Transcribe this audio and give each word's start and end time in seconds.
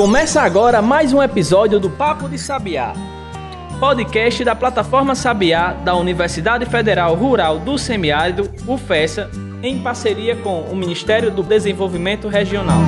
Começa 0.00 0.40
agora 0.40 0.80
mais 0.80 1.12
um 1.12 1.22
episódio 1.22 1.78
do 1.78 1.90
Papo 1.90 2.26
de 2.26 2.38
Sabiá, 2.38 2.94
podcast 3.78 4.42
da 4.42 4.56
plataforma 4.56 5.14
Sabiá 5.14 5.74
da 5.74 5.94
Universidade 5.94 6.64
Federal 6.64 7.14
Rural 7.14 7.58
do 7.58 7.76
Semiárido, 7.76 8.50
UFESA, 8.66 9.30
em 9.62 9.82
parceria 9.82 10.34
com 10.36 10.62
o 10.62 10.74
Ministério 10.74 11.30
do 11.30 11.42
Desenvolvimento 11.42 12.28
Regional. 12.28 12.80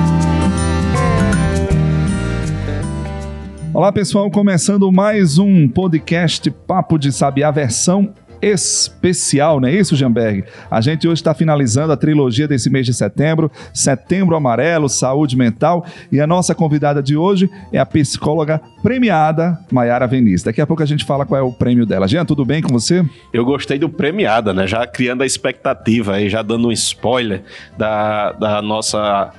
Olá 3.71 3.91
pessoal, 3.91 4.31
começando 4.31 4.91
mais 4.91 5.37
um 5.37 5.67
podcast 5.67 6.49
Papo 6.49 6.97
de 6.97 7.11
Sabiá 7.11 7.51
versão 7.51 8.11
especial, 8.45 9.59
não 9.59 9.67
é 9.67 9.73
isso, 9.73 9.95
Jamberg? 9.95 10.43
A 10.69 10.81
gente 10.81 11.07
hoje 11.07 11.21
está 11.21 11.33
finalizando 11.33 11.93
a 11.93 11.97
trilogia 11.97 12.47
desse 12.47 12.69
mês 12.69 12.85
de 12.85 12.93
setembro, 12.93 13.51
Setembro 13.73 14.35
Amarelo, 14.35 14.89
Saúde 14.89 15.37
Mental, 15.37 15.85
e 16.11 16.19
a 16.19 16.27
nossa 16.27 16.53
convidada 16.53 17.01
de 17.01 17.15
hoje 17.15 17.49
é 17.71 17.79
a 17.79 17.85
psicóloga 17.85 18.61
premiada 18.81 19.59
Maiara 19.71 20.07
Venice. 20.07 20.45
Daqui 20.45 20.61
a 20.61 20.67
pouco 20.67 20.83
a 20.83 20.85
gente 20.85 21.05
fala 21.05 21.25
qual 21.25 21.39
é 21.39 21.43
o 21.43 21.51
prêmio 21.51 21.85
dela. 21.85 22.07
Jean, 22.07 22.25
tudo 22.25 22.45
bem 22.45 22.61
com 22.61 22.69
você? 22.69 23.05
Eu 23.31 23.45
gostei 23.45 23.79
do 23.79 23.89
premiada, 23.89 24.53
né? 24.53 24.67
Já 24.67 24.85
criando 24.85 25.23
a 25.23 25.25
expectativa 25.25 26.15
aí, 26.15 26.29
já 26.29 26.41
dando 26.41 26.67
um 26.67 26.71
spoiler 26.71 27.43
da, 27.77 28.31
da 28.33 28.61
nossa 28.61 29.31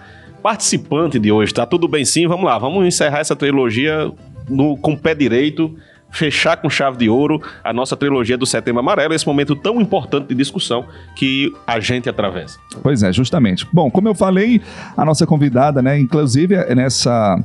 participante 0.42 1.19
de 1.19 1.33
hoje. 1.33 1.55
Tá 1.55 1.64
tudo 1.64 1.89
bem 1.89 2.05
sim? 2.05 2.27
Vamos 2.27 2.45
lá, 2.45 2.59
vamos 2.59 2.84
encerrar 2.86 3.20
essa 3.20 3.34
trilogia 3.34 4.11
no, 4.48 4.77
com 4.77 4.92
o 4.92 4.98
pé 4.98 5.14
direito 5.14 5.75
fechar 6.14 6.56
com 6.56 6.70
chave 6.70 6.96
de 6.96 7.09
ouro 7.09 7.42
a 7.62 7.73
nossa 7.73 7.96
trilogia 7.96 8.38
do 8.38 8.46
Setembro 8.46 8.80
Amarelo, 8.80 9.12
esse 9.12 9.27
momento 9.27 9.55
tão 9.56 9.80
importante 9.80 10.28
de 10.28 10.34
discussão 10.34 10.86
que 11.16 11.52
a 11.66 11.80
gente 11.80 12.09
atravessa. 12.09 12.59
Pois 12.82 13.02
é, 13.02 13.12
justamente. 13.12 13.66
Bom, 13.72 13.91
como 13.91 14.09
eu 14.09 14.14
falei, 14.14 14.62
a 14.96 15.05
nossa 15.05 15.27
convidada, 15.27 15.82
né, 15.82 15.98
inclusive 15.98 16.55
é 16.55 16.74
nessa 16.74 17.36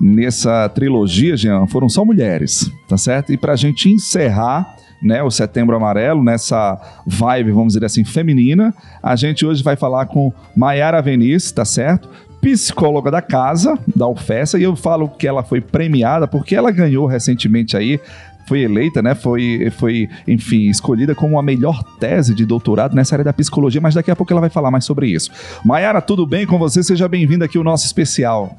nessa 0.00 0.68
trilogia, 0.70 1.36
Jean, 1.36 1.66
foram 1.68 1.88
só 1.88 2.04
mulheres, 2.04 2.72
tá 2.88 2.96
certo? 2.96 3.32
E 3.32 3.36
para 3.36 3.52
a 3.52 3.56
gente 3.56 3.88
encerrar 3.88 4.74
né, 5.00 5.22
o 5.22 5.30
Setembro 5.30 5.76
Amarelo, 5.76 6.24
nessa 6.24 6.80
vibe, 7.06 7.52
vamos 7.52 7.74
dizer 7.74 7.84
assim, 7.84 8.04
feminina. 8.04 8.74
A 9.02 9.14
gente 9.14 9.46
hoje 9.46 9.62
vai 9.62 9.76
falar 9.76 10.06
com 10.06 10.32
Maiara 10.56 11.00
Venice, 11.00 11.54
tá 11.54 11.64
certo? 11.64 12.08
Psicóloga 12.42 13.08
da 13.08 13.22
casa, 13.22 13.78
da 13.94 14.08
UFESA, 14.08 14.58
e 14.58 14.64
eu 14.64 14.74
falo 14.74 15.08
que 15.08 15.28
ela 15.28 15.44
foi 15.44 15.60
premiada 15.60 16.26
porque 16.26 16.56
ela 16.56 16.72
ganhou 16.72 17.06
recentemente 17.06 17.76
aí 17.76 18.00
foi 18.48 18.62
eleita, 18.62 19.00
né? 19.00 19.14
Foi, 19.14 19.70
foi, 19.78 20.10
enfim, 20.26 20.68
escolhida 20.68 21.14
como 21.14 21.38
a 21.38 21.42
melhor 21.42 21.80
tese 22.00 22.34
de 22.34 22.44
doutorado 22.44 22.96
nessa 22.96 23.14
área 23.14 23.24
da 23.24 23.32
psicologia, 23.32 23.80
mas 23.80 23.94
daqui 23.94 24.10
a 24.10 24.16
pouco 24.16 24.32
ela 24.32 24.40
vai 24.40 24.50
falar 24.50 24.72
mais 24.72 24.84
sobre 24.84 25.06
isso. 25.06 25.30
Mayara, 25.64 26.02
tudo 26.02 26.26
bem 26.26 26.44
com 26.44 26.58
você? 26.58 26.82
Seja 26.82 27.08
bem-vinda 27.08 27.44
aqui 27.44 27.56
ao 27.56 27.62
nosso 27.62 27.86
especial. 27.86 28.56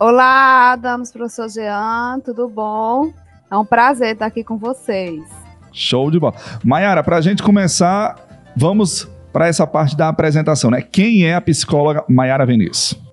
Olá, 0.00 0.72
Adams, 0.72 1.12
professor 1.12 1.48
Jean, 1.48 2.20
tudo 2.24 2.48
bom? 2.48 3.12
É 3.48 3.56
um 3.56 3.64
prazer 3.64 4.14
estar 4.14 4.26
aqui 4.26 4.42
com 4.42 4.58
vocês. 4.58 5.22
Show 5.72 6.10
de 6.10 6.18
bola. 6.18 6.34
Mayara, 6.64 7.04
para 7.04 7.18
a 7.18 7.20
gente 7.20 7.44
começar, 7.44 8.16
vamos 8.56 9.08
para 9.32 9.46
essa 9.46 9.66
parte 9.66 9.96
da 9.96 10.08
apresentação, 10.08 10.70
né? 10.70 10.82
Quem 10.82 11.24
é 11.24 11.36
a 11.36 11.40
psicóloga 11.40 12.04
Mayara 12.08 12.44
Venice? 12.44 13.03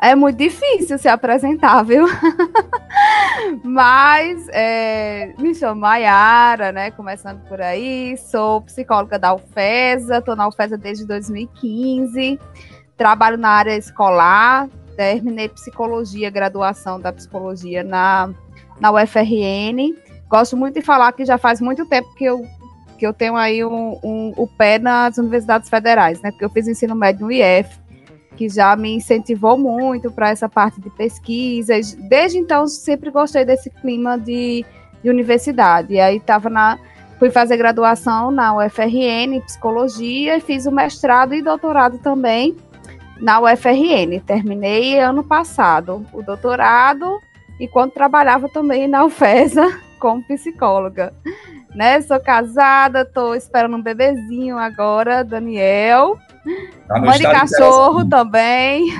É 0.00 0.14
muito 0.14 0.38
difícil 0.38 0.98
se 0.98 1.08
apresentar, 1.08 1.82
viu? 1.82 2.06
Mas 3.62 4.48
é, 4.48 5.34
me 5.38 5.54
chamo 5.54 5.82
Mayara, 5.82 6.72
né? 6.72 6.90
Começando 6.90 7.46
por 7.46 7.60
aí. 7.60 8.16
Sou 8.16 8.62
psicóloga 8.62 9.18
da 9.18 9.34
UFESA, 9.34 10.18
estou 10.18 10.34
na 10.34 10.48
UFESA 10.48 10.78
desde 10.78 11.04
2015. 11.06 12.40
Trabalho 12.96 13.36
na 13.36 13.50
área 13.50 13.76
escolar. 13.76 14.68
Terminei 14.96 15.50
psicologia, 15.50 16.30
graduação 16.30 16.98
da 16.98 17.12
psicologia 17.12 17.84
na, 17.84 18.30
na 18.80 18.90
UFRN. 18.92 19.94
Gosto 20.28 20.56
muito 20.56 20.74
de 20.74 20.82
falar 20.82 21.12
que 21.12 21.26
já 21.26 21.36
faz 21.36 21.60
muito 21.60 21.84
tempo 21.86 22.14
que 22.14 22.24
eu 22.24 22.46
que 22.96 23.06
eu 23.06 23.14
tenho 23.14 23.34
aí 23.34 23.64
um, 23.64 23.98
um, 24.04 24.34
o 24.36 24.46
pé 24.46 24.78
nas 24.78 25.16
universidades 25.16 25.70
federais, 25.70 26.20
né? 26.20 26.30
Porque 26.30 26.44
eu 26.44 26.50
fiz 26.50 26.68
ensino 26.68 26.94
médio 26.94 27.24
no 27.24 27.32
IF, 27.32 27.80
que 28.40 28.48
já 28.48 28.74
me 28.74 28.94
incentivou 28.94 29.58
muito 29.58 30.10
para 30.10 30.30
essa 30.30 30.48
parte 30.48 30.80
de 30.80 30.88
pesquisa. 30.88 31.74
Desde 32.08 32.38
então, 32.38 32.66
sempre 32.66 33.10
gostei 33.10 33.44
desse 33.44 33.68
clima 33.68 34.18
de, 34.18 34.64
de 35.02 35.10
universidade. 35.10 35.92
E 35.92 36.00
aí 36.00 36.16
estava 36.16 36.48
na. 36.48 36.78
Fui 37.18 37.30
fazer 37.30 37.58
graduação 37.58 38.30
na 38.30 38.56
UFRN 38.56 39.34
em 39.34 39.40
psicologia 39.42 40.38
e 40.38 40.40
fiz 40.40 40.64
o 40.64 40.72
mestrado 40.72 41.34
e 41.34 41.42
doutorado 41.42 41.98
também 41.98 42.56
na 43.20 43.38
UFRN. 43.42 44.18
Terminei 44.24 44.98
ano 44.98 45.22
passado 45.22 46.06
o 46.10 46.22
doutorado 46.22 47.20
e 47.60 47.68
quando 47.68 47.90
trabalhava 47.90 48.48
também 48.48 48.88
na 48.88 49.04
UFESA 49.04 49.70
como 50.00 50.24
psicóloga 50.24 51.12
né? 51.74 52.00
Sou 52.00 52.18
casada, 52.20 53.04
tô 53.04 53.34
esperando 53.34 53.76
um 53.76 53.82
bebezinho 53.82 54.58
agora, 54.58 55.22
Daniel. 55.22 56.18
Tá 56.88 56.98
Mãe 56.98 57.18
de 57.18 57.24
cachorro 57.24 58.04
também. 58.04 58.92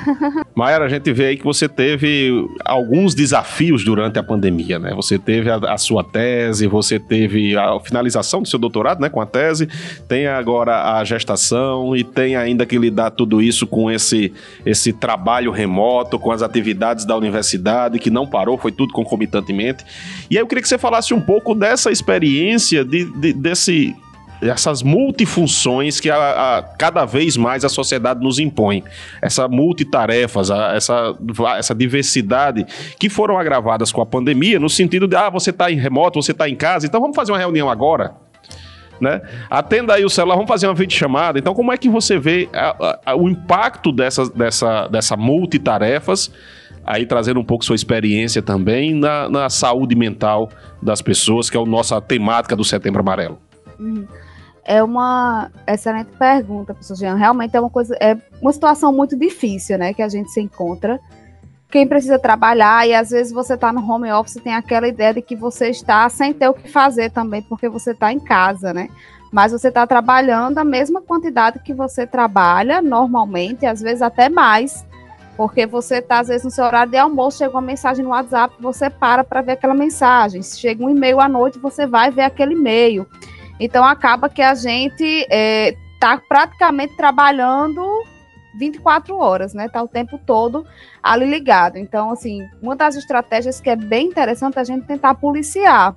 Mayara, 0.54 0.84
a 0.84 0.88
gente 0.88 1.10
vê 1.12 1.26
aí 1.26 1.36
que 1.36 1.44
você 1.44 1.68
teve 1.68 2.46
alguns 2.64 3.14
desafios 3.14 3.82
durante 3.82 4.18
a 4.18 4.22
pandemia, 4.22 4.78
né? 4.78 4.92
Você 4.94 5.18
teve 5.18 5.50
a, 5.50 5.56
a, 5.56 5.78
sua 5.78 6.04
tese, 6.04 6.66
você 6.66 6.98
teve 6.98 7.56
a 7.56 7.80
finalização 7.80 8.42
do 8.42 8.48
seu 8.48 8.58
doutorado, 8.58 9.00
né, 9.00 9.08
com 9.08 9.20
a 9.20 9.26
tese, 9.26 9.68
tem 10.06 10.26
agora 10.26 10.98
a 10.98 11.04
gestação 11.04 11.96
e 11.96 12.04
tem 12.04 12.36
ainda 12.36 12.66
que 12.66 12.78
lidar 12.78 13.10
tudo 13.10 13.40
isso 13.40 13.66
com 13.66 13.90
esse, 13.90 14.32
esse 14.64 14.92
trabalho 14.92 15.50
remoto, 15.50 16.18
com 16.18 16.30
as 16.30 16.42
atividades 16.42 17.04
da 17.04 17.16
universidade, 17.16 17.98
que 17.98 18.10
não 18.10 18.26
parou, 18.26 18.58
foi 18.58 18.70
tudo 18.70 18.92
concomitantemente. 18.92 19.84
E 20.30 20.36
aí 20.36 20.42
eu 20.42 20.46
queria 20.46 20.62
que 20.62 20.68
você 20.68 20.78
falasse 20.78 21.14
um 21.14 21.20
pouco 21.20 21.54
dessa 21.54 21.90
experiência, 21.90 22.84
de, 22.84 23.04
de 23.18 23.32
desse 23.32 23.96
essas 24.42 24.82
multifunções 24.82 26.00
que 26.00 26.10
a, 26.10 26.58
a, 26.58 26.62
cada 26.62 27.04
vez 27.04 27.36
mais 27.36 27.64
a 27.64 27.68
sociedade 27.68 28.22
nos 28.22 28.38
impõe. 28.38 28.82
Essa 29.20 29.46
multitarefas, 29.48 30.50
a, 30.50 30.74
essa, 30.74 31.14
essa 31.58 31.74
diversidade 31.74 32.66
que 32.98 33.08
foram 33.08 33.38
agravadas 33.38 33.92
com 33.92 34.00
a 34.00 34.06
pandemia, 34.06 34.58
no 34.58 34.68
sentido 34.68 35.06
de, 35.06 35.16
ah, 35.16 35.28
você 35.28 35.50
está 35.50 35.70
em 35.70 35.76
remoto, 35.76 36.20
você 36.20 36.32
está 36.32 36.48
em 36.48 36.56
casa, 36.56 36.86
então 36.86 37.00
vamos 37.00 37.16
fazer 37.16 37.32
uma 37.32 37.38
reunião 37.38 37.68
agora. 37.68 38.14
Né? 39.00 39.22
Atenda 39.48 39.94
aí 39.94 40.04
o 40.04 40.10
celular, 40.10 40.34
vamos 40.34 40.48
fazer 40.48 40.66
uma 40.66 40.74
videochamada. 40.74 41.38
Então, 41.38 41.54
como 41.54 41.72
é 41.72 41.78
que 41.78 41.88
você 41.88 42.18
vê 42.18 42.48
o 43.16 43.28
impacto 43.30 43.90
dessas, 43.90 44.28
dessa, 44.28 44.88
dessa 44.88 45.16
multitarefas, 45.16 46.30
aí 46.84 47.06
trazendo 47.06 47.40
um 47.40 47.44
pouco 47.44 47.64
sua 47.64 47.76
experiência 47.76 48.42
também 48.42 48.94
na, 48.94 49.28
na 49.28 49.48
saúde 49.48 49.94
mental 49.94 50.50
das 50.82 51.00
pessoas, 51.00 51.48
que 51.48 51.56
é 51.56 51.60
a 51.60 51.64
nossa 51.64 51.98
temática 52.00 52.54
do 52.54 52.64
Setembro 52.64 53.00
Amarelo? 53.00 53.38
Uhum. 53.78 54.06
É 54.70 54.84
uma 54.84 55.50
excelente 55.66 56.12
pergunta, 56.16 56.72
professor 56.72 56.94
Jean. 56.94 57.16
Realmente 57.16 57.56
é 57.56 57.60
uma 57.60 57.68
coisa, 57.68 57.92
é 57.98 58.16
uma 58.40 58.52
situação 58.52 58.92
muito 58.92 59.18
difícil, 59.18 59.76
né, 59.76 59.92
que 59.92 60.00
a 60.00 60.08
gente 60.08 60.30
se 60.30 60.40
encontra. 60.40 61.00
Quem 61.68 61.88
precisa 61.88 62.20
trabalhar 62.20 62.86
e 62.86 62.94
às 62.94 63.10
vezes 63.10 63.32
você 63.32 63.54
está 63.54 63.72
no 63.72 63.84
home 63.84 64.12
office 64.12 64.40
tem 64.40 64.54
aquela 64.54 64.86
ideia 64.86 65.12
de 65.12 65.22
que 65.22 65.34
você 65.34 65.70
está 65.70 66.08
sem 66.08 66.32
ter 66.32 66.48
o 66.48 66.54
que 66.54 66.70
fazer 66.70 67.10
também, 67.10 67.42
porque 67.42 67.68
você 67.68 67.90
está 67.90 68.12
em 68.12 68.20
casa, 68.20 68.72
né? 68.72 68.88
Mas 69.32 69.50
você 69.50 69.66
está 69.66 69.84
trabalhando 69.88 70.58
a 70.58 70.64
mesma 70.64 71.00
quantidade 71.02 71.58
que 71.64 71.74
você 71.74 72.06
trabalha 72.06 72.80
normalmente, 72.80 73.66
às 73.66 73.80
vezes 73.80 74.02
até 74.02 74.28
mais, 74.28 74.86
porque 75.36 75.66
você 75.66 75.96
está, 75.96 76.20
às 76.20 76.28
vezes, 76.28 76.44
no 76.44 76.50
seu 76.52 76.64
horário 76.64 76.92
de 76.92 76.98
almoço, 76.98 77.38
chega 77.38 77.50
uma 77.56 77.60
mensagem 77.60 78.04
no 78.04 78.10
WhatsApp, 78.12 78.54
você 78.60 78.88
para 78.88 79.24
para 79.24 79.42
ver 79.42 79.52
aquela 79.52 79.74
mensagem. 79.74 80.42
Se 80.42 80.60
chega 80.60 80.84
um 80.84 80.90
e-mail 80.90 81.18
à 81.20 81.28
noite, 81.28 81.58
você 81.58 81.88
vai 81.88 82.12
ver 82.12 82.22
aquele 82.22 82.54
e-mail. 82.54 83.04
Então 83.60 83.84
acaba 83.84 84.28
que 84.28 84.40
a 84.40 84.54
gente 84.54 85.26
é, 85.30 85.76
tá 86.00 86.16
praticamente 86.16 86.96
trabalhando 86.96 87.86
24 88.54 89.16
horas, 89.16 89.52
né? 89.54 89.68
Tá 89.68 89.82
o 89.82 89.88
tempo 89.88 90.18
todo 90.18 90.66
ali 91.02 91.26
ligado. 91.26 91.76
Então, 91.76 92.10
assim, 92.10 92.48
uma 92.60 92.74
das 92.74 92.96
estratégias 92.96 93.60
que 93.60 93.68
é 93.68 93.76
bem 93.76 94.08
interessante 94.08 94.56
é 94.56 94.60
a 94.60 94.64
gente 94.64 94.86
tentar 94.86 95.14
policiar 95.14 95.94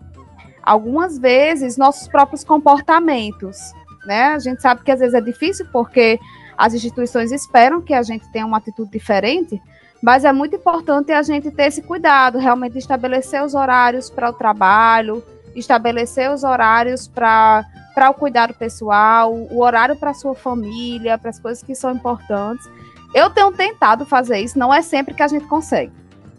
algumas 0.61 1.17
vezes 1.17 1.77
nossos 1.77 2.07
próprios 2.07 2.43
comportamentos, 2.43 3.73
né? 4.05 4.25
A 4.27 4.39
gente 4.39 4.61
sabe 4.61 4.83
que 4.83 4.91
às 4.91 4.99
vezes 4.99 5.15
é 5.15 5.21
difícil 5.21 5.65
porque 5.71 6.19
as 6.57 6.73
instituições 6.73 7.31
esperam 7.31 7.81
que 7.81 7.93
a 7.93 8.03
gente 8.03 8.29
tenha 8.31 8.45
uma 8.45 8.57
atitude 8.57 8.91
diferente, 8.91 9.61
mas 10.01 10.25
é 10.25 10.31
muito 10.31 10.55
importante 10.55 11.11
a 11.11 11.23
gente 11.23 11.49
ter 11.49 11.67
esse 11.67 11.81
cuidado, 11.81 12.37
realmente 12.37 12.77
estabelecer 12.77 13.43
os 13.43 13.55
horários 13.55 14.09
para 14.09 14.29
o 14.29 14.33
trabalho, 14.33 15.23
estabelecer 15.55 16.31
os 16.31 16.43
horários 16.43 17.07
para 17.07 17.65
para 17.93 18.09
o 18.09 18.13
cuidado 18.15 18.55
pessoal, 18.55 19.31
o 19.31 19.61
horário 19.61 19.95
para 19.95 20.15
sua 20.15 20.33
família, 20.33 21.15
para 21.15 21.29
as 21.29 21.39
coisas 21.39 21.63
que 21.63 21.75
são 21.75 21.91
importantes. 21.91 22.67
Eu 23.13 23.29
tenho 23.29 23.51
tentado 23.51 24.03
fazer 24.03 24.39
isso, 24.39 24.57
não 24.57 24.73
é 24.73 24.81
sempre 24.81 25.13
que 25.13 25.21
a 25.21 25.27
gente 25.27 25.45
consegue, 25.45 25.93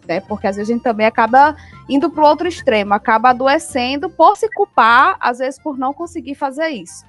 né? 0.05 0.19
Porque 0.19 0.47
às 0.47 0.57
vezes 0.57 0.69
a 0.69 0.73
gente 0.73 0.83
também 0.83 1.05
acaba 1.05 1.55
indo 1.87 2.09
para 2.09 2.21
o 2.21 2.27
outro 2.27 2.45
extremo, 2.45 2.93
acaba 2.93 3.29
adoecendo 3.29 4.09
por 4.09 4.35
se 4.35 4.49
culpar, 4.49 5.15
às 5.19 5.37
vezes 5.37 5.57
por 5.57 5.77
não 5.77 5.93
conseguir 5.93 6.35
fazer 6.35 6.67
isso. 6.67 7.05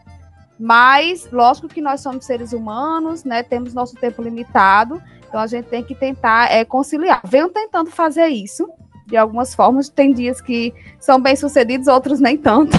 Mas, 0.58 1.28
lógico 1.32 1.68
que 1.68 1.82
nós 1.82 2.00
somos 2.00 2.24
seres 2.24 2.52
humanos, 2.52 3.24
né? 3.24 3.42
Temos 3.42 3.74
nosso 3.74 3.96
tempo 3.96 4.22
limitado, 4.22 5.02
então 5.28 5.40
a 5.40 5.46
gente 5.46 5.66
tem 5.66 5.82
que 5.82 5.94
tentar 5.94 6.52
é, 6.52 6.64
conciliar. 6.64 7.20
Venho 7.24 7.48
tentando 7.48 7.90
fazer 7.90 8.28
isso 8.28 8.66
de 9.06 9.16
algumas 9.16 9.54
formas. 9.54 9.88
Tem 9.88 10.12
dias 10.12 10.40
que 10.40 10.74
são 10.98 11.20
bem 11.20 11.36
sucedidos, 11.36 11.86
outros 11.86 12.20
nem 12.20 12.36
tanto. 12.36 12.76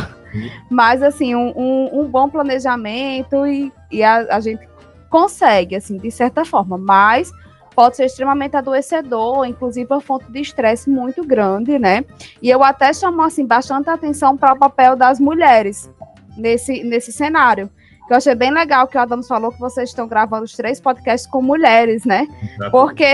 Mas, 0.70 1.02
assim, 1.02 1.34
um, 1.36 1.54
um, 1.56 2.02
um 2.02 2.08
bom 2.08 2.30
planejamento 2.30 3.46
e, 3.48 3.72
e 3.92 4.04
a, 4.04 4.36
a, 4.36 4.40
gente 4.40 4.68
consegue, 5.10 5.76
assim, 5.76 5.98
de 5.98 6.12
certa 6.12 6.44
forma. 6.44 6.78
Mas 6.78 7.32
pode 7.74 7.96
ser 7.96 8.06
extremamente 8.06 8.56
adoecedor, 8.56 9.46
inclusive 9.46 9.88
uma 9.92 10.02
fonte 10.02 10.30
de 10.32 10.42
estresse 10.42 10.90
muito 10.90 11.24
grande, 11.24 11.80
né? 11.80 12.04
E 12.42 12.50
eu 12.50 12.64
até 12.64 12.92
chamo, 12.94 13.22
assim, 13.22 13.46
bastante 13.46 13.90
atenção 13.90 14.36
para 14.36 14.54
o 14.54 14.58
papel 14.58 14.96
das 14.96 15.20
mulheres 15.20 15.90
nesse, 16.36 16.84
nesse 16.84 17.12
cenário. 17.12 17.70
Que 18.08 18.14
eu 18.14 18.18
achei 18.18 18.34
bem 18.34 18.52
legal 18.52 18.88
que 18.88 18.98
o 18.98 19.02
Adams 19.02 19.28
falou 19.28 19.52
que 19.52 19.60
vocês 19.60 19.90
estão 19.90 20.08
gravando 20.08 20.46
os 20.46 20.56
três 20.56 20.80
podcasts 20.80 21.30
com 21.30 21.42
mulheres, 21.42 22.06
né? 22.06 22.26
Porque, 22.72 23.14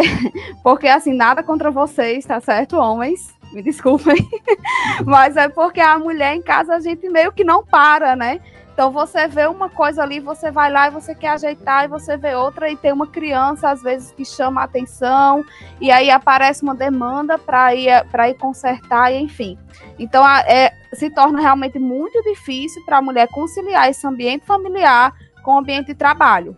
porque 0.61 0.87
assim, 0.87 1.13
nada 1.13 1.41
contra 1.41 1.71
vocês, 1.71 2.25
tá 2.25 2.39
certo, 2.39 2.77
homens? 2.77 3.33
Me 3.51 3.61
desculpem. 3.61 4.15
Mas 5.05 5.35
é 5.35 5.49
porque 5.49 5.79
a 5.79 5.97
mulher 5.97 6.35
em 6.35 6.41
casa 6.41 6.75
a 6.75 6.79
gente 6.79 7.09
meio 7.09 7.31
que 7.31 7.43
não 7.43 7.63
para, 7.63 8.15
né? 8.15 8.39
Então 8.73 8.91
você 8.91 9.27
vê 9.27 9.45
uma 9.45 9.69
coisa 9.69 10.01
ali, 10.01 10.19
você 10.19 10.49
vai 10.49 10.71
lá 10.71 10.87
e 10.87 10.91
você 10.91 11.13
quer 11.13 11.29
ajeitar, 11.29 11.85
e 11.85 11.87
você 11.87 12.17
vê 12.17 12.33
outra, 12.33 12.69
e 12.69 12.75
tem 12.75 12.91
uma 12.91 13.05
criança, 13.05 13.69
às 13.69 13.83
vezes, 13.83 14.11
que 14.11 14.25
chama 14.25 14.61
a 14.61 14.63
atenção, 14.63 15.45
e 15.79 15.91
aí 15.91 16.09
aparece 16.09 16.63
uma 16.63 16.73
demanda 16.73 17.37
para 17.37 17.75
ir, 17.75 17.89
ir 17.89 18.33
consertar, 18.39 19.13
e 19.13 19.19
enfim. 19.19 19.57
Então 19.99 20.27
é, 20.27 20.73
se 20.91 21.09
torna 21.11 21.39
realmente 21.39 21.77
muito 21.77 22.19
difícil 22.23 22.83
para 22.83 22.97
a 22.97 23.01
mulher 23.01 23.27
conciliar 23.27 23.89
esse 23.89 24.05
ambiente 24.07 24.45
familiar 24.45 25.13
com 25.43 25.53
o 25.53 25.59
ambiente 25.59 25.87
de 25.87 25.95
trabalho 25.95 26.57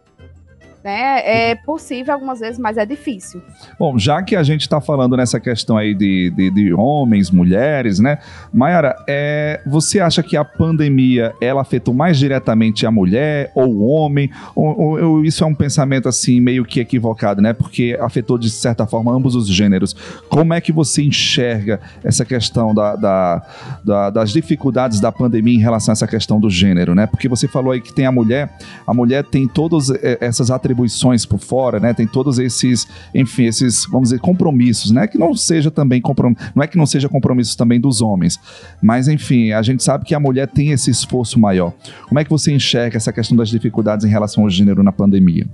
né? 0.86 1.50
É 1.50 1.56
possível 1.56 2.14
algumas 2.14 2.40
vezes, 2.40 2.60
mas 2.60 2.78
é 2.78 2.86
difícil. 2.86 3.42
Bom, 3.80 3.98
já 3.98 4.22
que 4.22 4.36
a 4.36 4.44
gente 4.44 4.62
está 4.62 4.80
falando 4.80 5.18
nessa 5.18 5.40
questão 5.40 5.78
aí 5.78 5.96
de, 5.96 6.30
de, 6.30 6.52
de 6.52 6.74
homens, 6.76 7.32
mulheres, 7.32 7.98
né? 7.98 8.20
Mayara, 8.54 8.96
é, 9.10 9.62
você 9.66 10.00
acha 10.00 10.22
que 10.22 10.38
a 10.38 10.46
pandemia 10.46 11.34
ela 11.42 11.62
afetou 11.62 11.92
mais 11.92 12.20
diretamente 12.20 12.86
a 12.86 12.92
mulher 12.92 13.52
ou 13.56 13.68
o 13.68 13.88
homem? 13.88 14.30
Ou, 14.56 15.02
ou, 15.02 15.26
isso 15.26 15.44
é 15.44 15.48
um 15.48 15.56
pensamento 15.56 16.08
assim 16.08 16.40
meio 16.40 16.64
que 16.64 16.80
equivocado, 16.80 17.42
né? 17.42 17.52
Porque 17.52 17.98
afetou 18.00 18.38
de 18.38 18.52
certa 18.52 18.86
forma 18.86 19.12
ambos 19.12 19.34
os 19.34 19.48
gêneros. 19.48 19.96
Como 20.30 20.54
é 20.54 20.62
que 20.62 20.72
você 20.72 21.02
enxerga 21.02 21.80
essa 22.04 22.24
questão 22.24 22.76
da, 22.76 22.96
da, 22.96 23.42
da, 23.84 24.10
das 24.12 24.32
dificuldades 24.32 25.00
da 25.00 25.12
pandemia 25.12 25.56
em 25.56 25.62
relação 25.62 25.94
a 25.94 25.94
essa 25.94 26.08
questão 26.08 26.40
do 26.40 26.48
gênero, 26.48 26.94
né? 26.94 27.08
Porque 27.08 27.28
você 27.28 27.48
falou 27.48 27.72
aí 27.72 27.82
que 27.82 27.92
tem 27.92 28.06
a 28.06 28.12
mulher, 28.12 28.56
a 28.86 28.94
mulher 28.94 29.24
tem 29.24 29.48
todas 29.48 29.90
eh, 29.90 30.20
essas 30.22 30.52
atribuições 30.52 30.75
atribuições 30.76 31.26
por 31.26 31.40
fora, 31.40 31.80
né? 31.80 31.94
Tem 31.94 32.06
todos 32.06 32.38
esses, 32.38 32.88
enfim, 33.14 33.46
esses, 33.46 33.86
vamos 33.86 34.10
dizer, 34.10 34.20
compromissos, 34.20 34.92
né? 34.92 35.08
Que 35.08 35.18
não 35.18 35.34
seja 35.34 35.72
também 35.72 36.02
compromisso, 36.02 36.52
não 36.54 36.64
é 36.64 36.68
que 36.68 36.78
não 36.78 36.86
seja 36.86 37.08
compromissos 37.08 37.56
também 37.56 37.80
dos 37.80 38.02
homens, 38.02 38.38
mas 38.82 39.08
enfim, 39.08 39.52
a 39.52 39.62
gente 39.62 39.84
sabe 39.84 40.06
que 40.06 40.14
a 40.14 40.20
mulher 40.20 40.48
tem 40.48 40.72
esse 40.72 40.92
esforço 40.92 41.40
maior. 41.40 41.74
Como 42.08 42.20
é 42.20 42.24
que 42.24 42.30
você 42.30 42.52
enxerga 42.52 42.98
essa 42.98 43.14
questão 43.14 43.38
das 43.38 43.50
dificuldades 43.50 44.06
em 44.06 44.10
relação 44.10 44.44
ao 44.44 44.50
gênero 44.50 44.84
na 44.84 44.92
pandemia? 44.92 45.48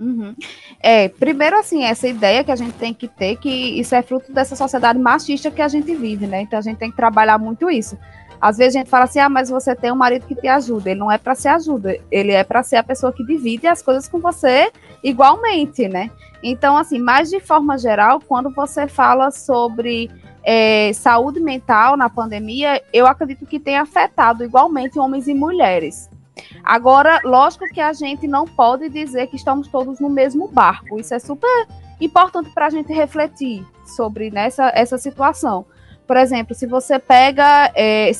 Uhum. 0.00 0.34
É, 0.82 1.08
primeiro, 1.08 1.56
assim, 1.56 1.84
essa 1.84 2.08
ideia 2.08 2.42
que 2.42 2.50
a 2.50 2.56
gente 2.56 2.72
tem 2.72 2.92
que 2.92 3.06
ter, 3.06 3.36
que 3.36 3.48
isso 3.48 3.94
é 3.94 4.02
fruto 4.02 4.32
dessa 4.32 4.56
sociedade 4.56 4.98
machista 4.98 5.48
que 5.48 5.62
a 5.62 5.68
gente 5.68 5.94
vive, 5.94 6.26
né? 6.26 6.42
Então 6.42 6.58
a 6.58 6.62
gente 6.62 6.78
tem 6.78 6.90
que 6.90 6.96
trabalhar 6.96 7.38
muito 7.38 7.70
isso. 7.70 7.96
Às 8.42 8.58
vezes 8.58 8.74
a 8.74 8.78
gente 8.80 8.90
fala 8.90 9.04
assim: 9.04 9.20
ah, 9.20 9.28
mas 9.28 9.48
você 9.48 9.76
tem 9.76 9.92
um 9.92 9.96
marido 9.96 10.26
que 10.26 10.34
te 10.34 10.48
ajuda. 10.48 10.90
Ele 10.90 10.98
não 10.98 11.12
é 11.12 11.16
para 11.16 11.32
ser 11.36 11.50
ajuda, 11.50 11.96
ele 12.10 12.32
é 12.32 12.42
para 12.42 12.64
ser 12.64 12.74
a 12.74 12.82
pessoa 12.82 13.12
que 13.12 13.24
divide 13.24 13.68
as 13.68 13.80
coisas 13.80 14.08
com 14.08 14.18
você 14.18 14.72
igualmente, 15.04 15.86
né? 15.86 16.10
Então, 16.42 16.76
assim, 16.76 16.98
mais 16.98 17.30
de 17.30 17.38
forma 17.38 17.78
geral, 17.78 18.20
quando 18.20 18.50
você 18.50 18.88
fala 18.88 19.30
sobre 19.30 20.10
é, 20.42 20.92
saúde 20.92 21.38
mental 21.38 21.96
na 21.96 22.10
pandemia, 22.10 22.82
eu 22.92 23.06
acredito 23.06 23.46
que 23.46 23.60
tem 23.60 23.76
afetado 23.76 24.42
igualmente 24.42 24.98
homens 24.98 25.28
e 25.28 25.34
mulheres. 25.34 26.10
Agora, 26.64 27.20
lógico 27.22 27.66
que 27.66 27.80
a 27.80 27.92
gente 27.92 28.26
não 28.26 28.44
pode 28.44 28.88
dizer 28.88 29.28
que 29.28 29.36
estamos 29.36 29.68
todos 29.68 30.00
no 30.00 30.10
mesmo 30.10 30.48
barco. 30.48 30.98
Isso 30.98 31.14
é 31.14 31.20
super 31.20 31.68
importante 32.00 32.50
para 32.50 32.66
a 32.66 32.70
gente 32.70 32.92
refletir 32.92 33.64
sobre 33.84 34.32
nessa 34.32 34.72
essa 34.74 34.98
situação. 34.98 35.64
Por 36.06 36.16
exemplo, 36.16 36.54
se 36.54 36.66
você 36.66 36.98
pega 36.98 37.70
é, 37.74 38.10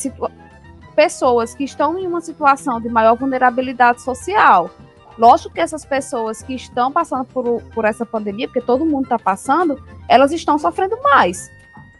pessoas 0.95 1.55
que 1.55 1.65
estão 1.65 1.99
em 1.99 2.07
uma 2.07 2.21
situação 2.21 2.81
de 2.81 2.89
maior 2.89 3.17
vulnerabilidade 3.17 4.03
social, 4.03 4.71
lógico 5.19 5.55
que 5.55 5.61
essas 5.61 5.85
pessoas 5.85 6.43
que 6.43 6.55
estão 6.55 6.93
passando 6.93 7.25
por, 7.25 7.63
por 7.75 7.85
essa 7.85 8.07
pandemia, 8.07 8.47
porque 8.47 8.61
todo 8.61 8.85
mundo 8.85 9.05
está 9.05 9.19
passando, 9.19 9.83
elas 10.09 10.33
estão 10.33 10.59
sofrendo 10.59 11.01
mais. 11.03 11.51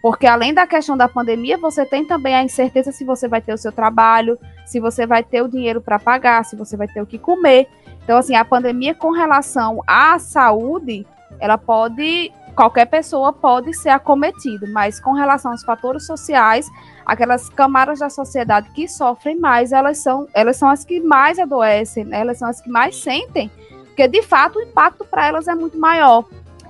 Porque 0.01 0.27
além 0.27 0.53
da 0.53 0.67
questão 0.67 0.97
da 0.97 1.09
pandemia, 1.09 1.57
você 1.57 1.87
tem 1.87 2.05
também 2.05 2.35
a 2.35 2.43
incerteza 2.43 2.91
se 2.91 3.05
você 3.05 3.29
vai 3.29 3.41
ter 3.41 3.55
o 3.55 3.59
seu 3.59 3.71
trabalho, 3.71 4.37
se 4.67 4.81
você 4.81 5.07
vai 5.07 5.23
ter 5.23 5.43
o 5.43 5.49
dinheiro 5.49 5.81
para 5.81 5.99
pagar, 5.99 6.45
se 6.45 6.57
você 6.57 6.77
vai 6.77 6.89
ter 6.89 7.01
o 7.01 7.07
que 7.07 7.19
comer. 7.19 7.69
Então, 8.03 8.19
assim, 8.19 8.35
a 8.35 8.45
pandemia 8.45 8.97
com 8.97 9.13
relação 9.13 9.81
à 9.87 10.19
saúde, 10.19 11.07
ela 11.39 11.57
pode 11.57 12.33
qualquer 12.55 12.87
pessoa 12.87 13.33
pode 13.33 13.75
ser 13.75 13.89
acometido, 13.89 14.67
mas 14.69 15.01
com 15.01 15.13
relação 15.13 15.53
aos 15.53 15.65
fatores 15.65 16.07
sociais, 16.07 16.71
aquelas 17.05 17.49
camadas 17.49 17.99
da 17.99 18.11
sociedade 18.11 18.71
que 18.71 18.87
sofrem 18.87 19.39
mais, 19.39 19.73
elas 19.73 19.99
são, 19.99 20.29
elas 20.35 20.57
são 20.57 20.69
as 20.69 20.85
que 20.85 21.01
mais 21.01 21.39
adoecem, 21.39 22.05
né? 22.05 22.21
elas 22.21 22.39
são 22.39 22.49
as 22.49 22.61
que 22.61 22.71
mais 22.71 22.97
sentem, 22.97 23.51
porque 23.87 24.07
de 24.07 24.23
fato 24.23 24.59
o 24.59 24.63
impacto 24.63 25.05
para 25.05 25.27
elas 25.27 25.49
é 25.49 25.55
muito 25.55 25.79
maior. 25.79 26.25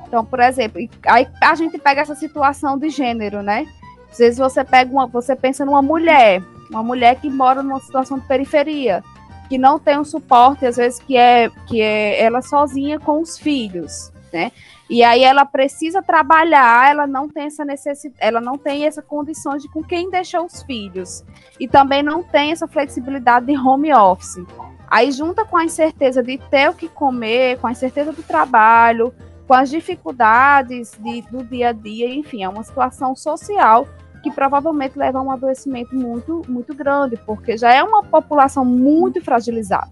Então, 0.07 0.25
por 0.25 0.41
exemplo, 0.41 0.81
aí 1.07 1.27
a 1.41 1.55
gente 1.55 1.79
pega 1.79 2.03
essa 2.03 2.15
situação 2.15 2.77
de 2.77 2.91
gênero, 2.91 3.43
né? 3.43 3.67
Às 4.11 4.19
vezes 4.19 4.39
você 4.39 4.63
pega 4.63 4.93
uma, 4.93 5.07
você 5.07 5.35
pensa 5.35 5.65
numa 5.65 5.81
mulher, 5.81 6.43
uma 6.69 6.83
mulher 6.83 7.17
que 7.17 7.31
mora 7.31 7.63
numa 7.63 7.81
situação 7.81 8.19
de 8.19 8.27
periferia, 8.27 9.03
que 9.49 9.57
não 9.57 9.79
tem 9.79 9.99
um 9.99 10.05
suporte, 10.05 10.67
às 10.67 10.77
vezes 10.77 10.99
que 10.99 11.17
é 11.17 11.51
que 11.67 11.81
é 11.81 12.23
ela 12.23 12.43
sozinha 12.43 13.01
com 13.01 13.23
os 13.23 13.39
filhos, 13.39 14.13
né? 14.33 14.53
E 14.89 15.03
aí 15.03 15.23
ela 15.23 15.45
precisa 15.45 16.03
trabalhar, 16.03 16.91
ela 16.91 17.07
não 17.07 17.29
tem 17.29 17.45
essa 17.45 17.65
necessidade, 17.65 18.19
ela 18.21 18.41
não 18.41 18.59
tem 18.59 18.87
essa 18.87 19.03
condição 19.03 19.57
de 19.57 19.69
com 19.69 19.83
quem 19.83 20.11
deixar 20.11 20.43
os 20.43 20.63
filhos. 20.63 21.25
E 21.59 21.69
também 21.69 22.03
não 22.03 22.23
tem 22.23 22.53
essa 22.53 22.67
flexibilidade 22.67 23.47
de 23.47 23.57
home 23.57 23.93
office. 23.93 24.45
Aí 24.89 25.11
junta 25.11 25.45
com 25.45 25.57
a 25.57 25.65
incerteza 25.65 26.23
de 26.23 26.39
ter 26.39 26.69
o 26.71 26.75
que 26.75 26.89
comer, 26.89 27.59
com 27.59 27.67
a 27.67 27.73
incerteza 27.73 28.13
do 28.13 28.23
trabalho, 28.23 29.15
com 29.47 29.55
as 29.55 29.71
dificuldades 29.71 30.93
de, 30.99 31.23
do 31.23 31.45
dia 31.45 31.71
a 31.71 31.73
dia, 31.73 32.09
enfim, 32.15 32.43
é 32.43 32.49
uma 32.49 32.63
situação 32.63 33.15
social 33.17 33.87
que 34.23 34.31
provavelmente 34.31 34.97
leva 34.97 35.19
a 35.19 35.23
um 35.23 35.33
adoecimento 35.33 35.95
muito, 35.97 36.43
muito 36.49 36.75
grande, 36.75 37.17
porque 37.17 37.57
já 37.57 37.73
é 37.73 37.83
uma 37.83 38.05
população 38.05 38.65
muito 38.65 39.21
fragilizada. 39.21 39.91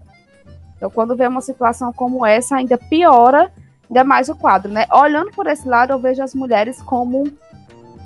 Então, 0.77 0.89
quando 0.89 1.15
vê 1.15 1.27
uma 1.27 1.41
situação 1.41 1.91
como 1.91 2.25
essa, 2.25 2.55
ainda 2.55 2.77
piora 2.77 3.51
ainda 3.91 4.05
mais 4.05 4.29
o 4.29 4.35
quadro, 4.35 4.71
né? 4.71 4.87
Olhando 4.89 5.31
por 5.31 5.45
esse 5.47 5.67
lado, 5.67 5.91
eu 5.91 5.99
vejo 5.99 6.23
as 6.23 6.33
mulheres 6.33 6.81
como 6.81 7.25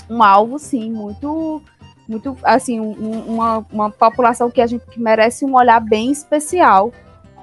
um 0.10 0.24
alvo, 0.24 0.58
sim, 0.58 0.92
muito, 0.92 1.62
muito, 2.10 2.36
assim, 2.44 2.80
um, 2.80 3.22
uma, 3.28 3.66
uma 3.72 3.92
população 3.92 4.50
que 4.50 4.62
a 4.62 4.68
gente 4.68 4.84
que 4.88 5.00
merece 5.00 5.46
um 5.46 5.56
olhar 5.56 5.80
bem 5.80 6.12
especial, 6.12 6.92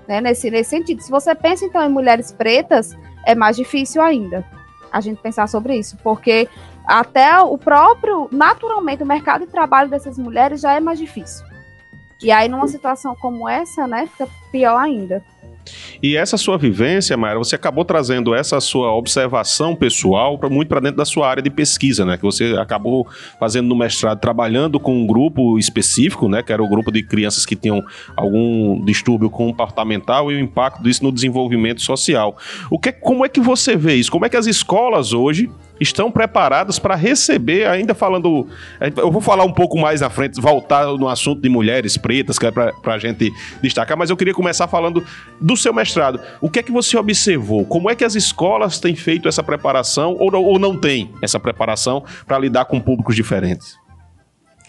né? 0.09 0.21
Nesse, 0.21 0.51
nesse 0.51 0.71
sentido. 0.71 1.01
Se 1.01 1.11
você 1.11 1.35
pensa 1.37 1.65
então 1.65 1.83
em 1.83 1.89
mulheres 1.89 2.33
pretas, 2.33 2.97
é 3.25 3.35
mais 3.35 3.57
difícil 3.57 4.03
ainda 4.03 4.45
a 4.91 5.01
gente 5.01 5.23
pensar 5.23 5.49
sobre 5.49 5.79
isso, 5.79 5.97
porque 6.03 6.49
até 6.85 7.41
o 7.41 7.57
próprio, 7.57 8.29
naturalmente, 8.33 9.05
o 9.05 9.07
mercado 9.07 9.47
de 9.47 9.53
trabalho 9.53 9.89
dessas 9.89 10.19
mulheres 10.19 10.61
já 10.61 10.75
é 10.75 10.81
mais 10.81 10.99
difícil. 10.99 11.47
E 12.21 12.31
aí, 12.31 12.49
numa 12.49 12.69
situação 12.69 13.17
como 13.17 13.49
essa, 13.49 13.87
né, 13.87 14.07
fica 14.07 14.29
pior 14.51 14.77
ainda. 14.77 15.25
E 16.03 16.17
essa 16.17 16.37
sua 16.37 16.59
vivência, 16.59 17.17
Mayra, 17.17 17.39
você 17.39 17.55
acabou 17.55 17.85
trazendo 17.85 18.35
essa 18.35 18.61
sua 18.61 18.93
observação 18.93 19.75
pessoal 19.75 20.37
para 20.39 20.49
muito 20.49 20.69
para 20.69 20.81
dentro 20.81 20.97
da 20.97 21.05
sua 21.05 21.29
área 21.29 21.43
de 21.43 21.51
pesquisa, 21.51 22.05
né? 22.05 22.17
Que 22.17 22.23
você 22.23 22.57
acabou 22.59 23.07
fazendo 23.39 23.69
no 23.69 23.77
mestrado, 23.77 24.19
trabalhando 24.19 24.81
com 24.81 24.95
um 24.95 25.07
grupo 25.07 25.59
específico, 25.59 26.29
né? 26.29 26.43
Que 26.43 26.53
era 26.53 26.63
o 26.63 26.69
grupo 26.69 26.91
de 26.91 27.03
crianças 27.03 27.47
que 27.47 27.55
tinham 27.55 27.83
algum 28.17 28.85
distúrbio 28.85 29.31
comportamental 29.31 30.31
e 30.33 30.37
o 30.37 30.41
impacto 30.41 30.83
disso 30.83 31.05
no 31.05 31.13
desenvolvimento 31.13 31.81
social. 31.81 32.37
O 32.71 32.79
que, 32.79 32.93
como 32.93 33.25
é 33.25 33.29
que 33.29 33.41
você 33.41 33.77
vê 33.77 33.95
isso? 33.95 34.11
Como 34.11 34.27
é 34.27 34.29
que 34.29 34.37
as 34.37 34.47
escolas 34.47 35.13
hoje 35.13 35.49
estão 35.81 36.11
preparados 36.11 36.79
para 36.79 36.95
receber, 36.95 37.67
ainda 37.67 37.95
falando. 37.95 38.47
Eu 38.97 39.11
vou 39.11 39.21
falar 39.21 39.45
um 39.45 39.53
pouco 39.53 39.79
mais 39.79 40.01
na 40.01 40.11
frente, 40.11 40.41
voltar 40.41 40.87
no 40.87 41.09
assunto 41.09 41.41
de 41.41 41.49
mulheres 41.49 41.97
pretas, 41.97 42.39
que 42.39 42.47
é 42.47 42.51
para 42.51 42.73
a 42.87 42.99
gente 42.99 43.33
destacar, 43.63 43.97
mas 43.97 44.11
eu 44.11 44.17
queria 44.17 44.35
começar 44.35 44.69
falando 44.69 45.05
do 45.41 45.57
seu 45.57 45.73
mestrado. 45.73 46.21
O 46.41 46.49
que 46.49 46.59
é 46.59 46.63
que 46.63 46.73
você 46.73 46.97
observou? 46.97 47.65
Como 47.65 47.91
é 47.91 47.95
que 47.95 48.05
as 48.05 48.15
escolas 48.15 48.79
têm 48.79 48.95
feito 48.95 49.29
essa 49.29 49.43
preparação 49.43 50.17
ou, 50.19 50.33
ou 50.33 50.59
não 50.59 50.77
têm 50.77 51.11
essa 51.21 51.39
preparação 51.41 52.05
para 52.27 52.39
lidar 52.39 52.65
com 52.67 52.81
públicos 52.81 53.17
diferentes? 53.17 53.82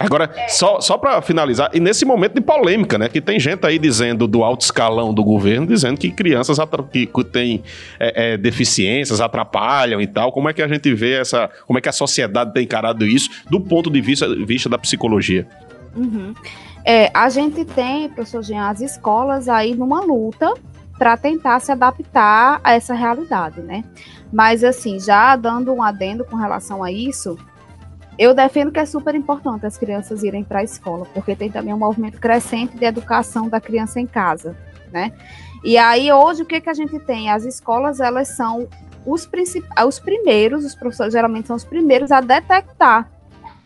Agora, 0.06 0.30
é. 0.36 0.48
só, 0.48 0.80
só 0.82 0.98
para 0.98 1.22
finalizar, 1.22 1.70
e 1.74 1.80
nesse 1.80 2.06
momento 2.06 2.34
de 2.34 2.42
polêmica, 2.42 2.98
né? 2.98 3.08
Que 3.08 3.22
tem 3.22 3.40
gente 3.40 3.66
aí 3.66 3.80
dizendo 3.80 4.28
do 4.28 4.44
alto 4.44 4.62
escalão 4.62 5.14
do 5.14 5.24
governo, 5.24 5.68
dizendo 5.68 5.98
que 5.98 6.12
crianças 6.12 6.58
que 6.92 7.08
têm 7.32 7.64
é, 8.00 8.34
é, 8.34 8.38
deficiências 8.38 9.22
atrapalham 9.22 10.02
e 10.02 10.08
tal. 10.08 10.32
Como 10.32 10.50
é 10.50 10.54
que 10.54 10.62
a 10.62 10.68
gente 10.68 10.94
vê 10.94 11.14
essa. 11.14 11.50
Como 11.66 11.80
é 11.80 11.82
que 11.82 11.90
a 11.90 11.94
sociedade 11.94 12.54
tem 12.54 12.64
encarado 12.64 13.06
isso 13.06 13.30
do 13.50 13.60
ponto 13.60 13.90
de 13.90 14.02
vista, 14.02 14.28
vista 14.46 14.70
da 14.70 14.78
psicologia? 14.78 15.48
Uhum. 15.96 16.34
É, 16.86 17.10
a 17.14 17.30
gente 17.30 17.64
tem, 17.64 18.10
professor 18.10 18.44
Jean, 18.44 18.68
as 18.68 18.82
escolas 18.82 19.48
aí 19.48 19.74
numa 19.74 20.02
luta 20.02 20.54
para 20.98 21.16
tentar 21.18 21.60
se 21.60 21.72
adaptar 21.72 22.60
a 22.64 22.74
essa 22.74 22.94
realidade, 22.94 23.62
né? 23.62 23.84
Mas 24.32 24.64
assim, 24.64 25.00
já 25.00 25.36
dando 25.36 25.72
um 25.72 25.82
adendo 25.82 26.26
com 26.26 26.36
relação 26.36 26.84
a 26.84 26.92
isso, 26.92 27.38
eu 28.18 28.34
defendo 28.34 28.72
que 28.72 28.80
é 28.80 28.86
super 28.86 29.16
importante 29.16 29.66
as 29.66 29.78
crianças 29.78 30.24
irem 30.24 30.44
para 30.44 30.60
a 30.60 30.64
escola, 30.64 31.06
porque 31.14 31.36
tem 31.36 31.50
também 31.50 31.74
um 31.74 31.78
movimento 31.78 32.20
crescente 32.20 32.78
de 32.78 32.86
educação 32.86 33.50
da 33.50 33.60
criança 33.60 34.00
em 34.00 34.06
casa, 34.06 34.56
né? 34.92 35.14
E 35.64 35.78
aí 35.78 36.12
hoje 36.12 36.44
o 36.44 36.46
que 36.46 36.60
que 36.62 36.70
a 36.70 36.74
gente 36.74 37.00
tem? 37.00 37.30
As 37.30 37.46
escolas 37.46 38.00
elas 38.00 38.30
são 38.30 38.68
os, 39.06 39.30
os 39.86 40.00
primeiros, 40.00 40.66
os 40.66 40.76
professores 40.76 41.14
geralmente 41.14 41.48
são 41.48 41.56
os 41.56 41.64
primeiros 41.64 42.12
a 42.12 42.22
detectar 42.22 43.10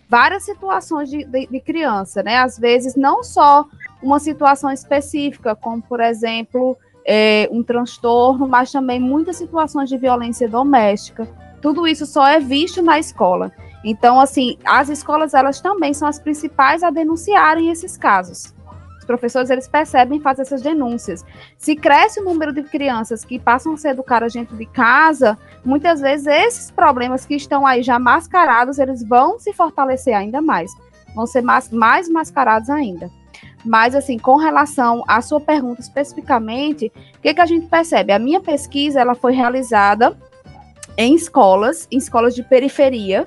várias 0.09 0.43
situações 0.43 1.09
de, 1.09 1.25
de, 1.25 1.47
de 1.47 1.59
criança, 1.59 2.23
né? 2.23 2.37
Às 2.37 2.57
vezes 2.57 2.95
não 2.95 3.23
só 3.23 3.65
uma 4.01 4.19
situação 4.19 4.71
específica, 4.71 5.55
como 5.55 5.81
por 5.81 5.99
exemplo 5.99 6.77
é, 7.05 7.47
um 7.51 7.63
transtorno, 7.63 8.47
mas 8.47 8.71
também 8.71 8.99
muitas 8.99 9.37
situações 9.37 9.89
de 9.89 9.97
violência 9.97 10.47
doméstica. 10.47 11.27
Tudo 11.61 11.87
isso 11.87 12.05
só 12.05 12.27
é 12.27 12.39
visto 12.39 12.81
na 12.81 12.99
escola. 12.99 13.51
Então, 13.89 14.19
assim, 14.19 14.57
as 14.65 14.89
escolas 14.89 15.33
elas 15.33 15.61
também 15.61 15.93
são 15.93 16.09
as 16.09 16.19
principais 16.19 16.83
a 16.83 16.89
denunciarem 16.89 17.69
esses 17.71 17.95
casos. 17.95 18.53
Os 18.99 19.05
professores 19.05 19.49
eles 19.49 19.65
percebem 19.65 20.19
fazer 20.19 20.41
essas 20.41 20.61
denúncias. 20.61 21.23
Se 21.57 21.73
cresce 21.73 22.19
o 22.19 22.23
número 22.25 22.51
de 22.51 22.63
crianças 22.63 23.23
que 23.23 23.39
passam 23.39 23.73
a 23.73 23.77
ser 23.77 23.91
educadas 23.91 24.33
dentro 24.33 24.57
de 24.57 24.65
casa, 24.65 25.37
muitas 25.63 26.01
vezes 26.01 26.27
esses 26.27 26.69
problemas 26.69 27.25
que 27.25 27.35
estão 27.35 27.65
aí 27.65 27.81
já 27.81 27.97
mascarados, 27.97 28.77
eles 28.77 29.01
vão 29.07 29.39
se 29.39 29.53
fortalecer 29.53 30.13
ainda 30.13 30.41
mais, 30.41 30.69
vão 31.15 31.25
ser 31.25 31.41
mais, 31.41 31.71
mais 31.71 32.09
mascarados 32.09 32.69
ainda. 32.69 33.09
Mas, 33.63 33.95
assim, 33.95 34.19
com 34.19 34.35
relação 34.35 35.01
à 35.07 35.21
sua 35.21 35.39
pergunta 35.39 35.79
especificamente, 35.79 36.91
o 37.17 37.21
que, 37.21 37.33
que 37.33 37.41
a 37.41 37.45
gente 37.45 37.67
percebe? 37.67 38.11
A 38.11 38.19
minha 38.19 38.41
pesquisa 38.41 38.99
ela 38.99 39.15
foi 39.15 39.31
realizada 39.31 40.17
em 40.97 41.15
escolas, 41.15 41.87
em 41.89 41.97
escolas 41.97 42.35
de 42.35 42.43
periferia, 42.43 43.25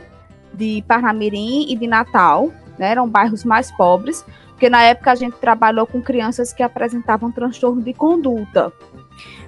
de 0.52 0.84
Parnamirim 0.86 1.66
e 1.68 1.76
de 1.76 1.86
Natal, 1.86 2.50
né, 2.78 2.90
eram 2.90 3.08
bairros 3.08 3.44
mais 3.44 3.70
pobres, 3.72 4.24
porque 4.50 4.68
na 4.68 4.82
época 4.82 5.12
a 5.12 5.14
gente 5.14 5.36
trabalhou 5.36 5.86
com 5.86 6.02
crianças 6.02 6.52
que 6.52 6.62
apresentavam 6.62 7.30
transtorno 7.32 7.82
de 7.82 7.94
conduta. 7.94 8.72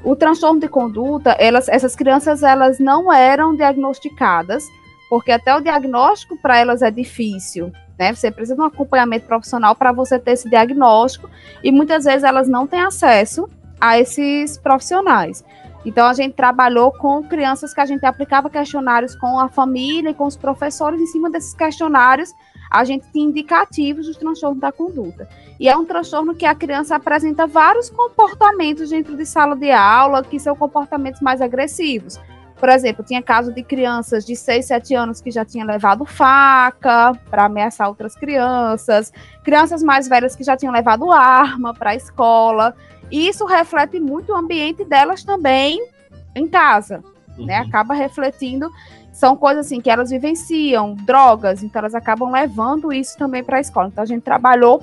O 0.04 0.16
transtorno 0.16 0.60
de 0.60 0.68
conduta, 0.68 1.32
elas, 1.32 1.68
essas 1.68 1.94
crianças 1.94 2.42
elas 2.42 2.78
não 2.78 3.12
eram 3.12 3.54
diagnosticadas, 3.54 4.66
porque 5.08 5.30
até 5.30 5.54
o 5.54 5.60
diagnóstico 5.60 6.36
para 6.40 6.58
elas 6.58 6.82
é 6.82 6.90
difícil, 6.90 7.70
né? 7.98 8.14
Você 8.14 8.30
precisa 8.30 8.56
de 8.56 8.62
um 8.62 8.64
acompanhamento 8.64 9.26
profissional 9.26 9.74
para 9.74 9.92
você 9.92 10.18
ter 10.18 10.32
esse 10.32 10.48
diagnóstico 10.48 11.28
e 11.62 11.70
muitas 11.70 12.04
vezes 12.04 12.24
elas 12.24 12.48
não 12.48 12.66
têm 12.66 12.80
acesso 12.80 13.48
a 13.80 13.98
esses 13.98 14.56
profissionais. 14.58 15.44
Então 15.84 16.06
a 16.06 16.12
gente 16.12 16.34
trabalhou 16.34 16.92
com 16.92 17.22
crianças 17.22 17.74
que 17.74 17.80
a 17.80 17.86
gente 17.86 18.06
aplicava 18.06 18.48
questionários 18.48 19.16
com 19.16 19.38
a 19.38 19.48
família 19.48 20.10
e 20.10 20.14
com 20.14 20.24
os 20.24 20.36
professores. 20.36 21.00
Em 21.00 21.06
cima 21.06 21.30
desses 21.30 21.54
questionários, 21.54 22.32
a 22.70 22.84
gente 22.84 23.04
tinha 23.12 23.26
indicativos 23.26 24.06
do 24.06 24.14
transtorno 24.14 24.60
da 24.60 24.70
conduta. 24.70 25.28
E 25.58 25.68
é 25.68 25.76
um 25.76 25.84
transtorno 25.84 26.34
que 26.34 26.46
a 26.46 26.54
criança 26.54 26.96
apresenta 26.96 27.46
vários 27.46 27.90
comportamentos 27.90 28.90
dentro 28.90 29.16
de 29.16 29.26
sala 29.26 29.54
de 29.54 29.70
aula, 29.70 30.22
que 30.22 30.38
são 30.38 30.56
comportamentos 30.56 31.20
mais 31.20 31.40
agressivos. 31.40 32.18
Por 32.62 32.68
exemplo, 32.68 33.04
tinha 33.04 33.20
caso 33.20 33.52
de 33.52 33.60
crianças 33.60 34.24
de 34.24 34.36
6, 34.36 34.66
7 34.66 34.94
anos 34.94 35.20
que 35.20 35.32
já 35.32 35.44
tinham 35.44 35.66
levado 35.66 36.04
faca 36.04 37.12
para 37.28 37.46
ameaçar 37.46 37.88
outras 37.88 38.14
crianças, 38.14 39.12
crianças 39.42 39.82
mais 39.82 40.06
velhas 40.06 40.36
que 40.36 40.44
já 40.44 40.56
tinham 40.56 40.72
levado 40.72 41.10
arma 41.10 41.74
para 41.74 41.90
a 41.90 41.96
escola. 41.96 42.72
E 43.12 43.28
isso 43.28 43.44
reflete 43.44 44.00
muito 44.00 44.32
o 44.32 44.36
ambiente 44.36 44.84
delas 44.84 45.22
também 45.22 45.86
em 46.34 46.48
casa, 46.48 46.98
né? 46.98 47.04
uhum. 47.38 47.44
né? 47.44 47.56
Acaba 47.58 47.92
refletindo, 47.92 48.70
são 49.12 49.36
coisas 49.36 49.66
assim 49.66 49.82
que 49.82 49.90
elas 49.90 50.08
vivenciam, 50.08 50.94
drogas, 50.94 51.62
então 51.62 51.80
elas 51.80 51.94
acabam 51.94 52.32
levando 52.32 52.90
isso 52.90 53.16
também 53.18 53.44
para 53.44 53.58
a 53.58 53.60
escola. 53.60 53.88
Então 53.88 54.02
a 54.02 54.06
gente 54.06 54.22
trabalhou 54.22 54.82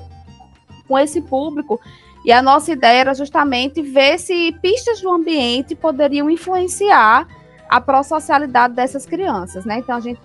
com 0.88 0.98
esse 0.98 1.21
público 1.21 1.81
e 2.24 2.31
a 2.31 2.39
nossa 2.39 2.71
ideia 2.71 3.00
era 3.00 3.13
justamente 3.15 3.81
ver 3.81 4.19
se 4.19 4.51
pistas 4.62 5.01
do 5.01 5.09
ambiente 5.09 5.74
poderiam 5.74 6.29
influenciar 6.29 7.27
a 7.67 7.81
pró-socialidade 7.81 8.75
dessas 8.75 9.07
crianças, 9.07 9.65
né? 9.65 9.79
Então 9.79 9.95
a 9.95 10.00
gente 10.00 10.21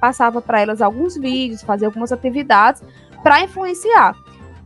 passava 0.00 0.42
para 0.42 0.60
elas 0.60 0.82
alguns 0.82 1.16
vídeos, 1.16 1.62
fazia 1.62 1.88
algumas 1.88 2.12
atividades 2.12 2.82
para 3.22 3.40
influenciar. 3.42 4.14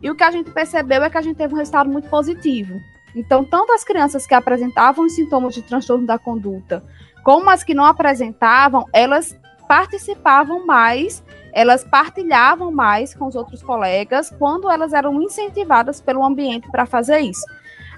E 0.02 0.10
o 0.10 0.14
que 0.14 0.24
a 0.24 0.30
gente 0.30 0.50
percebeu 0.50 1.02
é 1.04 1.10
que 1.10 1.18
a 1.18 1.22
gente 1.22 1.36
teve 1.36 1.54
um 1.54 1.58
resultado 1.58 1.88
muito 1.88 2.08
positivo. 2.08 2.80
Então, 3.14 3.44
tanto 3.44 3.72
as 3.72 3.84
crianças 3.84 4.26
que 4.26 4.34
apresentavam 4.34 5.04
os 5.04 5.14
sintomas 5.14 5.54
de 5.54 5.62
transtorno 5.62 6.06
da 6.06 6.18
conduta, 6.18 6.82
como 7.22 7.48
as 7.50 7.62
que 7.62 7.74
não 7.74 7.84
apresentavam, 7.84 8.86
elas 8.92 9.38
participavam 9.68 10.66
mais, 10.66 11.22
elas 11.52 11.84
partilhavam 11.84 12.72
mais 12.72 13.14
com 13.14 13.26
os 13.26 13.34
outros 13.34 13.62
colegas 13.62 14.30
quando 14.38 14.70
elas 14.70 14.92
eram 14.92 15.22
incentivadas 15.22 16.00
pelo 16.00 16.24
ambiente 16.24 16.70
para 16.70 16.84
fazer 16.84 17.20
isso. 17.20 17.44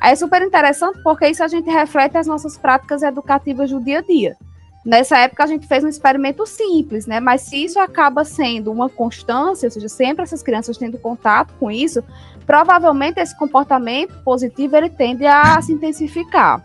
É 0.03 0.15
super 0.15 0.43
interessante 0.43 1.01
porque 1.03 1.29
isso 1.29 1.43
a 1.43 1.49
gente 1.49 1.71
reflete 1.71 2.19
as 2.19 2.27
nossas 2.27 2.59
práticas 2.59 3.03
educativas 3.03 3.71
do 3.71 3.83
dia 3.83 4.01
a 4.01 4.03
dia. 4.03 4.37
Nessa 4.85 5.19
época 5.19 5.43
a 5.43 5.47
gente 5.47 5.67
fez 5.67 5.83
um 5.83 5.89
experimento 5.89 6.45
simples, 6.47 7.07
né? 7.07 7.19
Mas 7.19 7.43
se 7.43 7.65
isso 7.65 7.79
acaba 7.79 8.25
sendo 8.25 8.71
uma 8.71 8.89
constância, 8.89 9.67
ou 9.67 9.71
seja, 9.71 9.89
sempre 9.89 10.23
essas 10.23 10.43
crianças 10.43 10.77
tendo 10.77 10.99
contato 10.99 11.55
com 11.59 11.71
isso, 11.71 12.05
provavelmente 12.47 13.19
esse 13.19 13.37
comportamento 13.37 14.15
positivo 14.23 14.77
ele 14.77 14.91
tende 14.91 15.25
a 15.25 15.61
se 15.63 15.73
intensificar. 15.73 16.63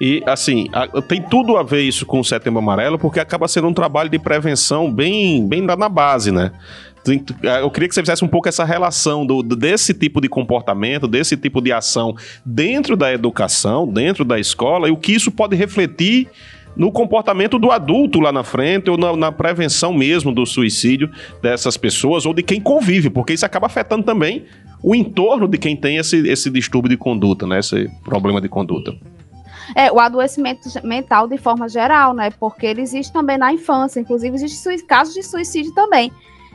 E, 0.00 0.22
assim, 0.26 0.68
tem 1.06 1.22
tudo 1.22 1.58
a 1.58 1.62
ver 1.62 1.82
isso 1.82 2.06
com 2.06 2.20
o 2.20 2.24
Setembro 2.24 2.60
Amarelo, 2.60 2.98
porque 2.98 3.20
acaba 3.20 3.46
sendo 3.46 3.68
um 3.68 3.74
trabalho 3.74 4.08
de 4.08 4.18
prevenção 4.18 4.90
bem, 4.90 5.46
bem 5.46 5.60
na 5.60 5.88
base, 5.88 6.32
né? 6.32 6.50
Eu 7.60 7.70
queria 7.70 7.88
que 7.88 7.94
você 7.94 8.00
fizesse 8.00 8.24
um 8.24 8.28
pouco 8.28 8.48
essa 8.48 8.64
relação 8.64 9.24
do, 9.24 9.42
desse 9.42 9.92
tipo 9.92 10.20
de 10.20 10.28
comportamento, 10.28 11.06
desse 11.06 11.36
tipo 11.36 11.60
de 11.60 11.72
ação 11.72 12.14
dentro 12.44 12.96
da 12.96 13.12
educação, 13.12 13.86
dentro 13.86 14.24
da 14.24 14.38
escola, 14.38 14.88
e 14.88 14.90
o 14.90 14.96
que 14.96 15.12
isso 15.12 15.30
pode 15.30 15.54
refletir 15.54 16.28
no 16.76 16.90
comportamento 16.92 17.58
do 17.58 17.70
adulto 17.70 18.20
lá 18.20 18.32
na 18.32 18.44
frente 18.44 18.90
ou 18.90 18.96
na, 18.96 19.16
na, 19.16 19.32
prevenção 19.32 19.92
mesmo 19.92 20.32
do 20.32 20.46
suicídio 20.46 21.10
dessas 21.42 21.76
pessoas 21.76 22.26
ou 22.26 22.32
de 22.32 22.42
quem 22.42 22.60
convive, 22.60 23.10
porque 23.10 23.32
isso 23.32 23.44
acaba 23.44 23.66
afetando 23.66 24.04
também 24.04 24.44
o 24.82 24.94
entorno 24.94 25.46
de 25.46 25.58
quem 25.58 25.76
tem 25.76 25.96
esse, 25.96 26.16
esse 26.28 26.50
distúrbio 26.50 26.88
de 26.88 26.96
conduta, 26.96 27.46
né? 27.46 27.58
Esse 27.58 27.88
problema 28.02 28.40
de 28.40 28.48
conduta. 28.48 28.94
É, 29.74 29.92
o 29.92 30.00
adoecimento 30.00 30.68
mental 30.82 31.28
de 31.28 31.36
forma 31.38 31.68
geral, 31.68 32.14
né? 32.14 32.30
Porque 32.40 32.66
ele 32.66 32.80
existe 32.80 33.12
também 33.12 33.38
na 33.38 33.52
infância, 33.52 34.00
inclusive 34.00 34.34
existe 34.34 34.84
casos 34.84 35.14
de 35.14 35.22
suicídio 35.22 35.72
também 35.74 36.10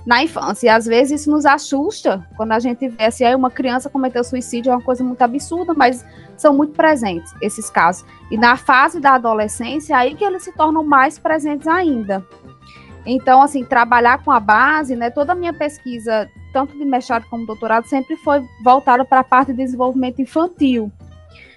na 0.05 0.24
infância. 0.24 0.67
E 0.67 0.69
às 0.69 0.85
vezes 0.85 1.21
isso 1.21 1.31
nos 1.31 1.45
assusta 1.45 2.25
quando 2.38 2.51
a 2.51 2.59
gente 2.59 2.88
vê 2.88 3.05
assim, 3.05 3.24
aí 3.24 3.35
uma 3.35 3.50
criança 3.50 3.89
cometeu 3.89 4.24
suicídio, 4.24 4.71
é 4.71 4.75
uma 4.75 4.81
coisa 4.81 5.03
muito 5.03 5.21
absurda, 5.21 5.74
mas 5.74 6.05
são 6.38 6.53
muito 6.53 6.74
presentes 6.74 7.33
esses 7.41 7.69
casos. 7.69 8.05
E 8.29 8.38
na 8.38 8.55
fase 8.55 9.00
da 9.00 9.13
adolescência, 9.13 9.97
aí 9.97 10.15
que 10.15 10.24
eles 10.24 10.43
se 10.43 10.51
tornam 10.51 10.83
mais 10.83 11.17
presentes 11.17 11.67
ainda. 11.67 12.25
Então, 13.05 13.41
assim, 13.41 13.63
trabalhar 13.63 14.24
com 14.24 14.31
a 14.31 14.39
base, 14.39 14.95
né? 14.95 15.12
Toda 15.12 15.33
a 15.33 15.35
minha 15.35 15.53
pesquisa, 15.53 16.27
tanto 16.51 16.75
de 16.75 16.83
mestrado 16.83 17.25
como 17.29 17.45
doutorado, 17.45 17.85
sempre 17.85 18.15
foi 18.17 18.43
voltada 18.63 19.05
para 19.05 19.19
a 19.19 19.24
parte 19.24 19.51
de 19.51 19.63
desenvolvimento 19.63 20.21
infantil. 20.21 20.91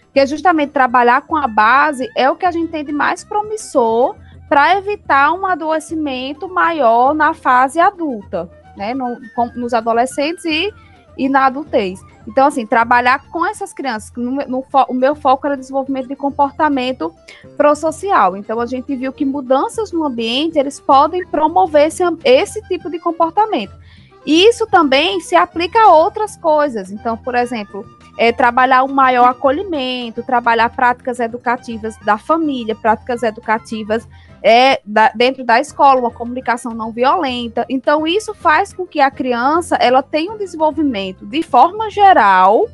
Porque 0.05 0.27
justamente 0.27 0.71
trabalhar 0.71 1.23
com 1.23 1.37
a 1.37 1.47
base 1.47 2.07
é 2.15 2.31
o 2.31 2.37
que 2.37 2.45
a 2.45 2.51
gente 2.51 2.71
tem 2.71 2.85
de 2.85 2.93
mais 2.93 3.25
promissor 3.25 4.15
para 4.49 4.77
evitar 4.77 5.33
um 5.33 5.47
adoecimento 5.47 6.49
maior 6.49 7.15
na 7.15 7.35
fase 7.35 7.79
adulta, 7.79 8.51
né, 8.77 8.95
no, 8.95 9.19
com, 9.35 9.47
nos 9.55 9.75
adolescentes 9.75 10.45
e, 10.45 10.73
e 11.17 11.29
na 11.29 11.47
adultez. 11.47 12.01
Então, 12.27 12.47
assim, 12.47 12.67
trabalhar 12.67 13.25
com 13.31 13.45
essas 13.47 13.73
crianças, 13.73 14.13
no, 14.15 14.33
no, 14.47 14.65
o 14.89 14.95
meu 14.95 15.15
foco 15.15 15.47
era 15.47 15.57
desenvolvimento 15.57 16.09
de 16.09 16.17
comportamento 16.17 17.13
prosocial. 17.57 18.37
Então, 18.37 18.61
a 18.61 18.67
gente 18.67 18.95
viu 18.95 19.13
que 19.13 19.25
mudanças 19.25 19.93
no 19.93 20.05
ambiente, 20.05 20.59
eles 20.59 20.79
podem 20.79 21.27
promover 21.27 21.87
esse, 21.87 22.03
esse 22.25 22.61
tipo 22.69 22.91
de 22.91 22.99
comportamento. 22.99 23.73
E 24.27 24.47
isso 24.47 24.67
também 24.67 25.21
se 25.21 25.35
aplica 25.35 25.81
a 25.81 25.95
outras 25.95 26.37
coisas. 26.37 26.91
Então, 26.91 27.17
por 27.17 27.35
exemplo, 27.35 27.83
é, 28.19 28.31
trabalhar 28.31 28.85
um 28.85 28.93
maior 28.93 29.31
acolhimento, 29.31 30.23
trabalhar 30.23 30.69
práticas 30.69 31.19
educativas 31.19 31.97
da 32.05 32.19
família, 32.19 32.75
práticas 32.75 33.23
educativas 33.23 34.07
é, 34.43 34.81
da, 34.85 35.11
dentro 35.15 35.45
da 35.45 35.61
escola, 35.61 36.01
uma 36.01 36.11
comunicação 36.11 36.73
não 36.73 36.93
violenta. 36.93 37.65
Então, 37.69 38.07
isso 38.07 38.35
faz 38.35 38.73
com 38.73 38.87
que 38.87 39.01
a 39.01 39.11
criança 39.11 39.77
ela 39.77 40.03
tenha 40.03 40.33
um 40.33 40.39
desenvolvimento, 40.39 41.27
de 41.27 41.43
forma 41.43 41.91
geral, 41.91 42.67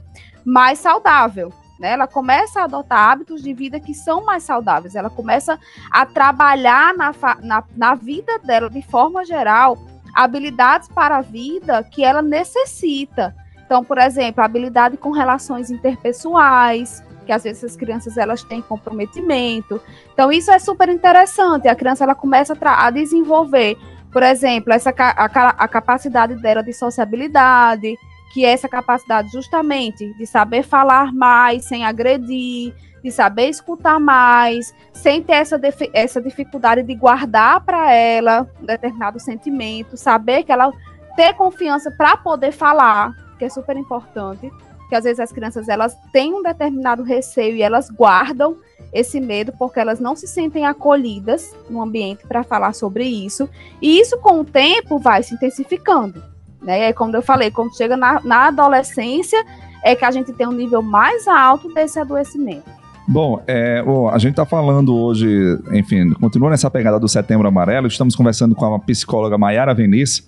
mais 0.44 0.78
saudável. 0.78 1.52
Né? 1.78 1.92
Ela 1.92 2.06
começa 2.06 2.60
a 2.60 2.64
adotar 2.64 3.10
hábitos 3.10 3.42
de 3.42 3.52
vida 3.52 3.80
que 3.80 3.94
são 3.94 4.24
mais 4.24 4.42
saudáveis. 4.42 4.94
Ela 4.94 5.10
começa 5.10 5.58
a 5.90 6.06
trabalhar 6.06 6.94
na, 6.94 7.12
na, 7.42 7.64
na 7.76 7.94
vida 7.94 8.38
dela, 8.38 8.70
de 8.70 8.82
forma 8.82 9.24
geral, 9.24 9.78
habilidades 10.14 10.88
para 10.88 11.16
a 11.16 11.20
vida 11.20 11.82
que 11.82 12.04
ela 12.04 12.22
necessita. 12.22 13.34
Então, 13.64 13.82
por 13.82 13.98
exemplo, 13.98 14.44
habilidade 14.44 14.96
com 14.96 15.10
relações 15.10 15.70
interpessoais, 15.70 17.02
que 17.24 17.32
às 17.32 17.44
vezes 17.44 17.64
as 17.64 17.76
crianças 17.76 18.16
elas 18.16 18.42
têm 18.42 18.60
comprometimento. 18.62 19.80
Então, 20.12 20.30
isso 20.30 20.50
é 20.50 20.58
super 20.58 20.88
interessante. 20.88 21.68
A 21.68 21.74
criança 21.74 22.04
ela 22.04 22.14
começa 22.14 22.56
a, 22.60 22.86
a 22.86 22.90
desenvolver, 22.90 23.76
por 24.12 24.22
exemplo, 24.22 24.72
essa 24.72 24.90
a, 24.96 25.24
a 25.24 25.68
capacidade 25.68 26.34
dela 26.36 26.62
de 26.62 26.72
sociabilidade, 26.72 27.96
que 28.32 28.44
é 28.44 28.50
essa 28.50 28.68
capacidade 28.68 29.30
justamente 29.30 30.12
de 30.14 30.26
saber 30.26 30.62
falar 30.62 31.12
mais 31.12 31.64
sem 31.64 31.84
agredir, 31.84 32.74
de 33.02 33.12
saber 33.12 33.48
escutar 33.48 34.00
mais, 34.00 34.74
sem 34.92 35.22
ter 35.22 35.34
essa, 35.34 35.60
essa 35.92 36.22
dificuldade 36.22 36.82
de 36.82 36.94
guardar 36.94 37.60
para 37.60 37.92
ela 37.92 38.48
um 38.60 38.64
determinado 38.64 39.20
sentimento, 39.20 39.96
saber 39.96 40.42
que 40.42 40.50
ela 40.50 40.72
ter 41.14 41.34
confiança 41.34 41.90
para 41.90 42.16
poder 42.16 42.50
falar, 42.50 43.14
que 43.38 43.44
é 43.44 43.48
super 43.48 43.76
importante, 43.76 44.50
que 44.88 44.94
às 44.94 45.04
vezes 45.04 45.20
as 45.20 45.32
crianças 45.32 45.68
elas 45.68 45.96
têm 46.12 46.34
um 46.34 46.42
determinado 46.42 47.02
receio 47.02 47.56
e 47.56 47.62
elas 47.62 47.90
guardam 47.90 48.56
esse 48.92 49.20
medo 49.20 49.52
porque 49.58 49.80
elas 49.80 49.98
não 49.98 50.14
se 50.14 50.26
sentem 50.26 50.66
acolhidas 50.66 51.54
no 51.68 51.82
ambiente 51.82 52.26
para 52.26 52.44
falar 52.44 52.72
sobre 52.74 53.04
isso, 53.04 53.48
e 53.82 53.98
isso 53.98 54.18
com 54.18 54.40
o 54.40 54.44
tempo 54.44 54.98
vai 54.98 55.22
se 55.22 55.34
intensificando. 55.34 56.22
Né? 56.62 56.86
Aí, 56.86 56.92
como 56.92 57.14
eu 57.14 57.22
falei, 57.22 57.50
quando 57.50 57.76
chega 57.76 57.96
na, 57.96 58.20
na 58.22 58.46
adolescência, 58.46 59.44
é 59.82 59.94
que 59.94 60.04
a 60.04 60.10
gente 60.10 60.32
tem 60.32 60.46
um 60.46 60.52
nível 60.52 60.80
mais 60.80 61.28
alto 61.28 61.72
desse 61.74 61.98
adoecimento. 61.98 62.70
Bom, 63.06 63.42
é, 63.46 63.82
bom, 63.82 64.08
a 64.08 64.16
gente 64.16 64.30
está 64.30 64.46
falando 64.46 64.96
hoje, 64.96 65.28
enfim, 65.72 66.10
continua 66.14 66.48
nessa 66.48 66.70
pegada 66.70 66.98
do 66.98 67.06
Setembro 67.06 67.46
Amarelo. 67.46 67.86
Estamos 67.86 68.16
conversando 68.16 68.54
com 68.54 68.74
a 68.74 68.78
psicóloga 68.78 69.36
Maiara 69.36 69.74
Venice. 69.74 70.24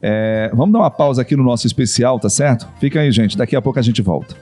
É, 0.00 0.50
vamos 0.54 0.72
dar 0.72 0.80
uma 0.80 0.90
pausa 0.90 1.22
aqui 1.22 1.36
no 1.36 1.42
nosso 1.42 1.66
especial, 1.66 2.20
tá 2.20 2.28
certo? 2.28 2.68
Fica 2.78 3.00
aí, 3.00 3.10
gente. 3.10 3.36
Daqui 3.36 3.56
a 3.56 3.62
pouco 3.62 3.78
a 3.78 3.82
gente 3.82 4.00
volta. 4.00 4.36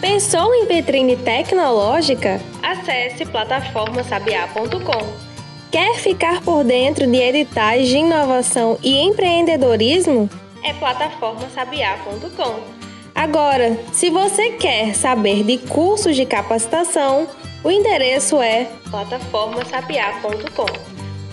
Pensou 0.00 0.54
em 0.54 0.66
vitrine 0.66 1.16
tecnológica? 1.16 2.40
Acesse 2.62 3.24
plataformasabiá.com. 3.26 5.30
Quer 5.70 5.94
ficar 5.96 6.42
por 6.42 6.64
dentro 6.64 7.06
de 7.06 7.16
editais 7.16 7.88
de 7.88 7.98
inovação 7.98 8.76
e 8.82 8.98
empreendedorismo? 8.98 10.28
É 10.64 10.72
plataformasabiá.com. 10.74 12.80
Agora, 13.14 13.78
se 13.92 14.10
você 14.10 14.50
quer 14.52 14.94
saber 14.94 15.44
de 15.44 15.58
cursos 15.58 16.16
de 16.16 16.26
capacitação, 16.26 17.28
o 17.62 17.70
endereço 17.70 18.40
é 18.40 18.68
plataformasapiar.com. 18.90 20.89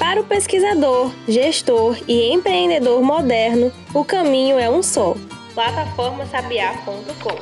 Para 0.08 0.22
o 0.22 0.24
pesquisador, 0.24 1.12
gestor 1.28 1.98
e 2.08 2.32
empreendedor 2.32 3.02
moderno, 3.02 3.74
o 3.94 4.06
caminho 4.06 4.58
é 4.58 4.70
um 4.70 4.82
só: 4.82 5.14
plataformasapiar.com. 5.54 7.38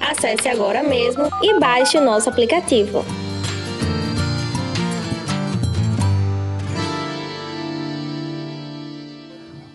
Acesse 0.00 0.48
agora 0.48 0.82
mesmo 0.82 1.28
e 1.40 1.56
baixe 1.60 1.96
o 1.98 2.00
nosso 2.04 2.28
aplicativo. 2.28 3.04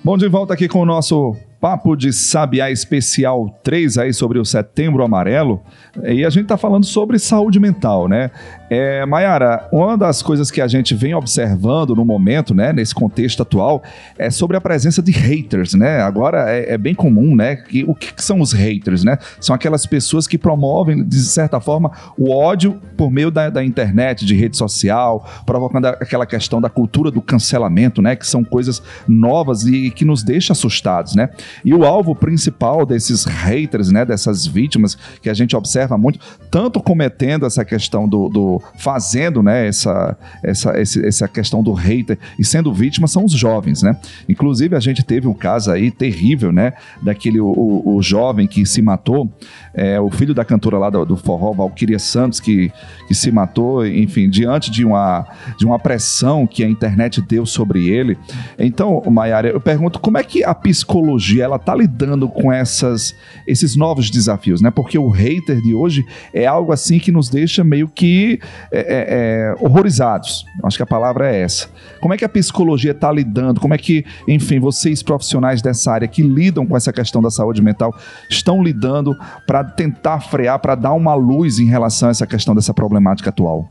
Bom, 0.03 0.17
de 0.17 0.27
volta 0.27 0.53
aqui 0.55 0.67
com 0.67 0.81
o 0.81 0.85
nosso 0.85 1.37
Papo 1.59 1.95
de 1.95 2.11
Sabiá 2.13 2.69
Especial 2.69 3.59
3 3.63 3.97
aí 3.97 4.13
sobre 4.13 4.37
o 4.37 4.45
Setembro 4.45 5.03
Amarelo. 5.03 5.61
E 6.03 6.25
a 6.25 6.29
gente 6.29 6.43
está 6.43 6.57
falando 6.57 6.85
sobre 6.85 7.17
saúde 7.17 7.59
mental, 7.59 8.07
né? 8.07 8.29
É, 8.69 9.05
Mayara, 9.05 9.67
uma 9.71 9.97
das 9.97 10.21
coisas 10.21 10.51
que 10.51 10.59
a 10.59 10.67
gente 10.67 10.93
vem 10.93 11.13
observando 11.13 11.95
no 11.95 12.03
momento, 12.03 12.53
né, 12.53 12.73
nesse 12.73 12.93
contexto 12.93 13.43
atual, 13.43 13.83
é 14.17 14.29
sobre 14.29 14.57
a 14.57 14.61
presença 14.61 15.01
de 15.01 15.11
haters, 15.11 15.73
né? 15.73 16.01
Agora 16.01 16.49
é, 16.49 16.73
é 16.73 16.77
bem 16.77 16.93
comum, 16.93 17.35
né? 17.35 17.55
Que, 17.55 17.83
o 17.83 17.95
que, 17.95 18.13
que, 18.13 18.23
são 18.23 18.41
os 18.41 18.51
haters, 18.51 19.03
né? 19.03 19.17
São 19.39 19.55
aquelas 19.55 19.85
pessoas 19.85 20.27
que 20.27 20.37
promovem, 20.37 21.03
de 21.03 21.19
certa 21.19 21.59
forma, 21.59 21.91
o 22.17 22.31
ódio 22.31 22.81
por 22.97 23.11
meio 23.11 23.31
da, 23.31 23.49
da 23.49 23.63
internet, 23.63 24.25
de 24.25 24.35
rede 24.35 24.57
social, 24.57 25.27
provocando 25.45 25.85
aquela 25.85 26.25
questão 26.25 26.59
da 26.59 26.69
cultura 26.69 27.09
do 27.09 27.21
cancelamento, 27.21 28.01
né? 28.01 28.15
Que 28.15 28.27
são 28.27 28.43
coisas 28.43 28.81
novas 29.07 29.65
e 29.65 29.91
que 29.91 30.03
nos 30.03 30.23
deixa 30.23 30.53
assustados, 30.53 31.15
né? 31.15 31.29
E 31.63 31.73
o 31.73 31.83
alvo 31.83 32.15
principal 32.15 32.85
desses 32.85 33.25
haters, 33.25 33.91
né? 33.91 34.05
Dessas 34.05 34.45
vítimas 34.45 34.97
que 35.21 35.29
a 35.29 35.33
gente 35.33 35.55
observa 35.55 35.97
muito, 35.97 36.19
tanto 36.49 36.81
cometendo 36.81 37.45
essa 37.45 37.65
questão 37.65 38.07
do, 38.07 38.29
do 38.29 38.61
fazendo 38.77 39.41
né, 39.41 39.67
essa, 39.67 40.17
essa, 40.43 40.71
essa 40.77 41.27
questão 41.27 41.63
do 41.63 41.73
hater 41.73 42.17
e 42.37 42.43
sendo 42.43 42.73
vítima 42.73 43.07
são 43.07 43.25
os 43.25 43.33
jovens, 43.33 43.83
né? 43.83 43.97
Inclusive, 44.27 44.75
a 44.75 44.79
gente 44.79 45.03
teve 45.03 45.27
um 45.27 45.33
caso 45.33 45.71
aí 45.71 45.91
terrível, 45.91 46.51
né? 46.51 46.73
Daquele 47.01 47.39
o, 47.39 47.81
o 47.85 48.01
jovem 48.01 48.47
que 48.47 48.65
se 48.65 48.81
matou, 48.81 49.29
é, 49.73 49.99
o 49.99 50.09
filho 50.09 50.33
da 50.33 50.45
cantora 50.45 50.77
lá 50.77 50.89
do, 50.89 51.05
do 51.05 51.17
forró, 51.17 51.51
Valquíria 51.51 51.99
Santos, 51.99 52.39
que, 52.39 52.71
que 53.07 53.13
se 53.13 53.31
matou, 53.31 53.85
enfim, 53.85 54.29
diante 54.29 54.71
de 54.71 54.85
uma, 54.85 55.27
de 55.57 55.65
uma 55.65 55.79
pressão 55.79 56.47
que 56.47 56.63
a 56.63 56.69
internet 56.69 57.21
deu 57.21 57.45
sobre 57.45 57.89
ele. 57.89 58.17
Então, 58.57 59.01
Maiara, 59.09 59.49
eu 59.49 59.59
pergunto 59.59 59.99
como 59.99 60.17
é 60.17 60.23
que 60.23 60.43
a 60.43 60.53
psicologia 60.53 61.34
ela 61.41 61.57
tá 61.57 61.75
lidando 61.75 62.27
com 62.27 62.51
essas, 62.51 63.15
esses 63.47 63.75
novos 63.75 64.09
desafios, 64.09 64.61
né? 64.61 64.71
Porque 64.71 64.97
o 64.97 65.09
hater 65.09 65.61
de 65.61 65.73
hoje 65.73 66.05
é 66.33 66.45
algo 66.45 66.71
assim 66.71 66.99
que 66.99 67.11
nos 67.11 67.29
deixa 67.29 67.63
meio 67.63 67.87
que 67.87 68.39
é, 68.71 68.79
é, 68.79 69.05
é, 69.09 69.55
horrorizados. 69.59 70.45
Acho 70.63 70.77
que 70.77 70.83
a 70.83 70.87
palavra 70.87 71.33
é 71.33 71.41
essa. 71.41 71.67
Como 72.01 72.13
é 72.13 72.17
que 72.17 72.25
a 72.25 72.29
psicologia 72.29 72.91
está 72.91 73.11
lidando? 73.11 73.59
Como 73.59 73.73
é 73.73 73.77
que, 73.77 74.05
enfim, 74.27 74.59
vocês 74.59 75.01
profissionais 75.01 75.61
dessa 75.61 75.91
área 75.91 76.07
que 76.07 76.21
lidam 76.21 76.65
com 76.65 76.75
essa 76.75 76.93
questão 76.93 77.21
da 77.21 77.29
saúde 77.29 77.61
mental 77.61 77.93
estão 78.29 78.63
lidando 78.63 79.15
para 79.47 79.63
tentar 79.63 80.19
frear, 80.19 80.59
para 80.59 80.75
dar 80.75 80.93
uma 80.93 81.13
luz 81.13 81.59
em 81.59 81.65
relação 81.65 82.09
a 82.09 82.11
essa 82.11 82.27
questão 82.27 82.53
dessa 82.53 82.73
problemática 82.73 83.29
atual? 83.29 83.69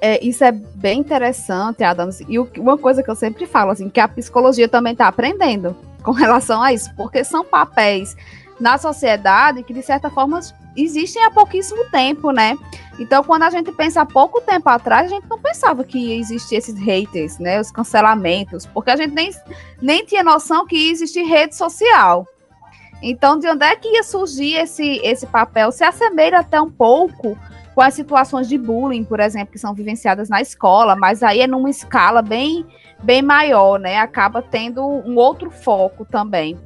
É, 0.00 0.24
isso 0.24 0.42
é 0.42 0.50
bem 0.50 1.00
interessante, 1.00 1.84
Adams. 1.84 2.20
E 2.26 2.38
uma 2.38 2.78
coisa 2.78 3.02
que 3.02 3.10
eu 3.10 3.14
sempre 3.14 3.46
falo, 3.46 3.70
assim, 3.70 3.88
que 3.88 4.00
a 4.00 4.08
psicologia 4.08 4.68
também 4.68 4.92
está 4.92 5.06
aprendendo 5.06 5.76
com 6.00 6.12
relação 6.12 6.62
a 6.62 6.72
isso, 6.72 6.90
porque 6.96 7.22
são 7.24 7.44
papéis 7.44 8.16
na 8.58 8.76
sociedade 8.76 9.62
que, 9.62 9.72
de 9.72 9.82
certa 9.82 10.10
forma, 10.10 10.40
existem 10.76 11.24
há 11.24 11.30
pouquíssimo 11.30 11.84
tempo, 11.90 12.30
né? 12.30 12.56
Então, 12.98 13.24
quando 13.24 13.44
a 13.44 13.50
gente 13.50 13.72
pensa 13.72 14.02
há 14.02 14.06
pouco 14.06 14.40
tempo 14.42 14.68
atrás, 14.68 15.06
a 15.06 15.14
gente 15.14 15.26
não 15.28 15.38
pensava 15.38 15.82
que 15.82 16.18
existiam 16.18 16.58
esses 16.58 16.78
haters, 16.78 17.38
né? 17.38 17.58
Os 17.58 17.70
cancelamentos, 17.70 18.66
porque 18.66 18.90
a 18.90 18.96
gente 18.96 19.14
nem, 19.14 19.30
nem 19.80 20.04
tinha 20.04 20.22
noção 20.22 20.66
que 20.66 20.76
ia 20.76 20.92
existir 20.92 21.22
rede 21.22 21.56
social. 21.56 22.26
Então, 23.02 23.38
de 23.38 23.48
onde 23.48 23.64
é 23.64 23.74
que 23.74 23.88
ia 23.88 24.02
surgir 24.02 24.54
esse, 24.56 25.00
esse 25.02 25.26
papel? 25.26 25.72
Se 25.72 25.82
assemelha 25.82 26.40
até 26.40 26.60
um 26.60 26.70
pouco 26.70 27.38
com 27.80 27.84
as 27.84 27.94
situações 27.94 28.46
de 28.46 28.58
bullying, 28.58 29.04
por 29.04 29.20
exemplo, 29.20 29.52
que 29.52 29.58
são 29.58 29.72
vivenciadas 29.72 30.28
na 30.28 30.38
escola, 30.42 30.94
mas 30.94 31.22
aí 31.22 31.40
é 31.40 31.46
numa 31.46 31.70
escala 31.70 32.20
bem, 32.20 32.66
bem 33.02 33.22
maior, 33.22 33.80
né? 33.80 33.96
Acaba 33.96 34.42
tendo 34.42 34.84
um 34.84 35.16
outro 35.16 35.50
foco 35.50 36.04
também. 36.04 36.58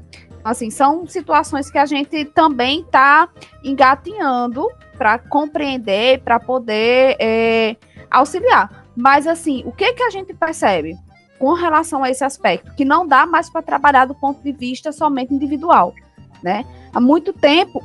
Assim, 0.42 0.70
são 0.70 1.07
situações 1.07 1.70
que 1.70 1.79
a 1.79 1.87
gente 1.87 2.24
também 2.24 2.81
está 2.81 3.29
engatinhando 3.62 4.68
para 4.98 5.16
compreender, 5.16 6.20
para 6.24 6.40
poder 6.40 7.14
é, 7.20 7.77
auxiliar. 8.11 8.85
Mas, 8.96 9.29
assim, 9.29 9.62
o 9.64 9.70
que, 9.70 9.92
que 9.92 10.03
a 10.03 10.11
gente 10.11 10.35
percebe 10.35 10.96
com 11.38 11.53
relação 11.53 12.03
a 12.03 12.11
esse 12.11 12.24
aspecto? 12.24 12.74
Que 12.74 12.85
não 12.85 13.07
dá 13.07 13.24
mais 13.24 13.48
para 13.48 13.62
trabalhar 13.62 14.07
do 14.07 14.16
ponto 14.16 14.42
de 14.42 14.50
vista 14.50 14.90
somente 14.90 15.33
individual. 15.33 15.94
Né? 16.42 16.64
Há 16.92 17.00
muito 17.00 17.33
tempo, 17.33 17.81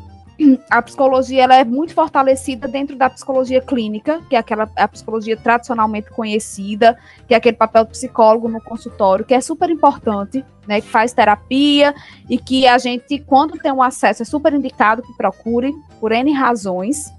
a 0.70 0.82
psicologia 0.82 1.44
ela 1.44 1.56
é 1.56 1.64
muito 1.66 1.94
fortalecida 1.94 2.68
dentro 2.68 2.96
da 2.96 3.10
psicologia 3.10 3.62
clínica, 3.62 4.22
que 4.30 4.36
é 4.36 4.40
aquela 4.40 4.70
a 4.76 4.88
psicologia 4.88 5.36
tradicionalmente 5.36 6.10
conhecida, 6.12 6.98
que 7.28 7.34
é 7.34 7.38
aquele 7.38 7.58
papel 7.58 7.84
do 7.86 7.92
psicólogo 7.92 8.48
no 8.48 8.62
consultório, 8.62 9.26
que 9.26 9.34
é 9.34 9.42
super 9.42 9.70
importante, 9.70 10.44
né, 10.68 10.80
que 10.80 10.88
faz 10.88 11.12
terapia 11.12 11.94
e 12.30 12.38
que 12.38 12.68
a 12.68 12.78
gente, 12.78 13.20
quando 13.20 13.58
tem 13.58 13.72
um 13.72 13.82
acesso, 13.82 14.22
é 14.22 14.26
super 14.26 14.54
indicado 14.54 15.02
que 15.02 15.14
procure, 15.14 15.74
por 16.00 16.12
N 16.12 16.32
razões. 16.32 17.12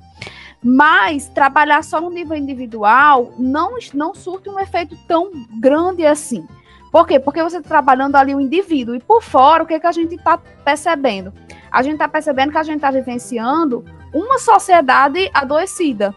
Mas 0.62 1.28
trabalhar 1.28 1.82
só 1.82 2.00
no 2.00 2.10
nível 2.10 2.36
individual 2.36 3.32
não, 3.38 3.76
não 3.94 4.14
surte 4.14 4.48
um 4.50 4.58
efeito 4.58 4.96
tão 5.08 5.30
grande 5.58 6.04
assim. 6.04 6.46
Por 6.90 7.06
quê? 7.06 7.20
Porque 7.20 7.42
você 7.42 7.58
está 7.58 7.68
trabalhando 7.68 8.16
ali 8.16 8.34
o 8.34 8.40
indivíduo. 8.40 8.94
E 8.94 9.00
por 9.00 9.22
fora, 9.22 9.62
o 9.62 9.66
que, 9.66 9.78
que 9.78 9.86
a 9.86 9.92
gente 9.92 10.14
está 10.14 10.38
percebendo? 10.38 11.32
A 11.70 11.82
gente 11.82 11.94
está 11.94 12.08
percebendo 12.08 12.50
que 12.50 12.58
a 12.58 12.62
gente 12.62 12.76
está 12.76 12.90
vivenciando 12.90 13.84
uma 14.12 14.38
sociedade 14.38 15.30
adoecida. 15.32 16.14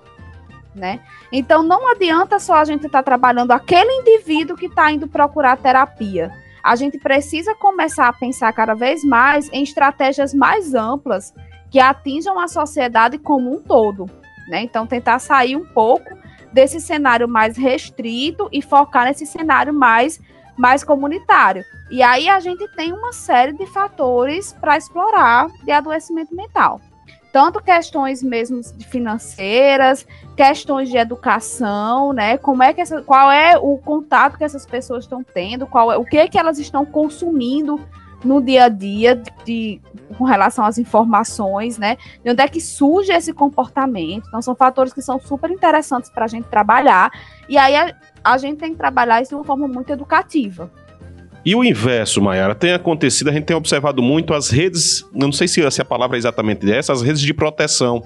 Né? 0.74 1.02
Então 1.32 1.62
não 1.62 1.92
adianta 1.92 2.40
só 2.40 2.56
a 2.56 2.66
gente 2.66 2.88
estar 2.88 3.00
tá 3.00 3.04
trabalhando 3.04 3.52
aquele 3.52 3.92
indivíduo 3.92 4.58
que 4.58 4.66
está 4.66 4.92
indo 4.92 5.08
procurar 5.08 5.58
terapia. 5.58 6.32
A 6.64 6.76
gente 6.76 6.98
precisa 6.98 7.54
começar 7.54 8.08
a 8.08 8.14
pensar 8.14 8.52
cada 8.54 8.74
vez 8.74 9.04
mais 9.04 9.50
em 9.52 9.62
estratégias 9.62 10.34
mais 10.34 10.74
amplas 10.74 11.34
que 11.70 11.80
atinjam 11.80 12.40
a 12.40 12.48
sociedade 12.48 13.18
como 13.18 13.54
um 13.54 13.62
todo. 13.62 14.10
Né? 14.48 14.62
Então, 14.62 14.88
tentar 14.88 15.20
sair 15.20 15.56
um 15.56 15.66
pouco 15.66 16.18
desse 16.52 16.80
cenário 16.80 17.28
mais 17.28 17.58
restrito 17.58 18.48
e 18.52 18.62
focar 18.62 19.06
nesse 19.06 19.26
cenário 19.26 19.74
mais, 19.74 20.22
mais 20.58 20.84
comunitário. 20.84 21.64
E 21.90 22.02
aí 22.02 22.30
a 22.30 22.40
gente 22.40 22.68
tem 22.70 22.92
uma 22.94 23.14
série 23.14 23.54
de 23.54 23.66
fatores 23.66 24.54
para 24.54 24.78
explorar 24.78 25.48
de 25.64 25.72
adoecimento 25.72 26.36
mental. 26.36 26.80
Tanto 27.32 27.64
questões 27.64 28.22
mesmo 28.22 28.62
financeiras, 28.90 30.06
questões 30.38 30.90
de 30.90 30.98
educação, 30.98 32.14
né? 32.14 32.38
Como 32.38 32.62
é 32.62 32.74
que 32.74 32.82
essa, 32.82 33.02
qual 33.02 33.32
é 33.32 33.58
o 33.58 33.78
contato 33.80 34.38
que 34.38 34.44
essas 34.44 34.68
pessoas 34.68 35.06
estão 35.06 35.24
tendo, 35.24 35.66
qual 35.66 35.92
é, 35.92 35.98
o 35.98 36.06
que 36.06 36.18
é 36.18 36.28
que 36.28 36.38
elas 36.38 36.60
estão 36.60 36.86
consumindo 36.86 37.80
no 38.24 38.42
dia 38.42 38.66
a 38.66 38.70
dia 38.70 39.16
de, 39.16 39.32
de, 39.46 39.82
com 40.18 40.24
relação 40.24 40.66
às 40.66 40.78
informações, 40.78 41.78
né? 41.78 41.98
De 42.24 42.32
onde 42.32 42.42
é 42.42 42.48
que 42.48 42.62
surge 42.62 43.12
esse 43.12 43.34
comportamento. 43.34 44.26
Então, 44.28 44.42
são 44.42 44.56
fatores 44.56 44.94
que 44.94 45.02
são 45.02 45.20
super 45.20 45.52
interessantes 45.52 46.10
para 46.10 46.26
a 46.26 46.28
gente 46.28 46.48
trabalhar. 46.48 47.12
E 47.50 47.58
aí 47.58 47.76
a, 47.76 47.96
a 48.24 48.38
gente 48.38 48.58
tem 48.60 48.72
que 48.72 48.78
trabalhar 48.78 49.22
isso 49.22 49.30
de 49.30 49.36
uma 49.36 49.44
forma 49.44 49.68
muito 49.68 49.92
educativa. 49.92 50.72
E 51.46 51.54
o 51.56 51.64
inverso, 51.64 52.22
Mayara, 52.22 52.56
tem 52.56 52.72
acontecido, 52.72 53.30
a 53.30 53.34
gente 53.34 53.44
tem 53.44 53.56
observado 53.56 54.02
muito 54.02 54.34
as 54.34 54.50
redes, 54.50 55.06
não 55.14 55.32
sei 55.32 55.48
se, 55.48 55.70
se 55.72 55.82
a 55.82 55.86
palavra 55.86 56.16
é 56.16 56.20
exatamente 56.20 56.72
essa, 56.72 56.94
as 56.94 57.02
redes 57.02 57.22
de 57.22 57.34
proteção. 57.34 58.02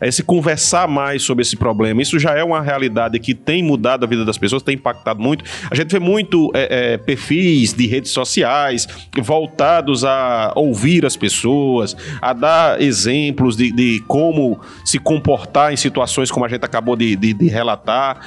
É 0.00 0.08
esse 0.08 0.22
conversar 0.22 0.86
mais 0.86 1.22
sobre 1.22 1.42
esse 1.42 1.56
problema. 1.56 2.02
Isso 2.02 2.18
já 2.18 2.34
é 2.34 2.44
uma 2.44 2.60
realidade 2.60 3.18
que 3.18 3.34
tem 3.34 3.62
mudado 3.62 4.04
a 4.04 4.06
vida 4.06 4.24
das 4.24 4.36
pessoas, 4.36 4.62
tem 4.62 4.74
impactado 4.74 5.20
muito. 5.20 5.44
A 5.70 5.74
gente 5.74 5.90
vê 5.90 5.98
muito 5.98 6.50
é, 6.54 6.94
é, 6.94 6.98
perfis 6.98 7.72
de 7.72 7.86
redes 7.86 8.10
sociais 8.10 8.86
voltados 9.22 10.04
a 10.04 10.52
ouvir 10.54 11.06
as 11.06 11.16
pessoas, 11.16 11.96
a 12.20 12.32
dar 12.34 12.82
exemplos 12.82 13.56
de, 13.56 13.72
de 13.72 14.00
como 14.06 14.60
se 14.84 14.98
comportar 14.98 15.72
em 15.72 15.76
situações 15.76 16.30
como 16.30 16.44
a 16.44 16.48
gente 16.48 16.64
acabou 16.64 16.96
de, 16.96 17.16
de, 17.16 17.32
de 17.32 17.48
relatar 17.48 18.20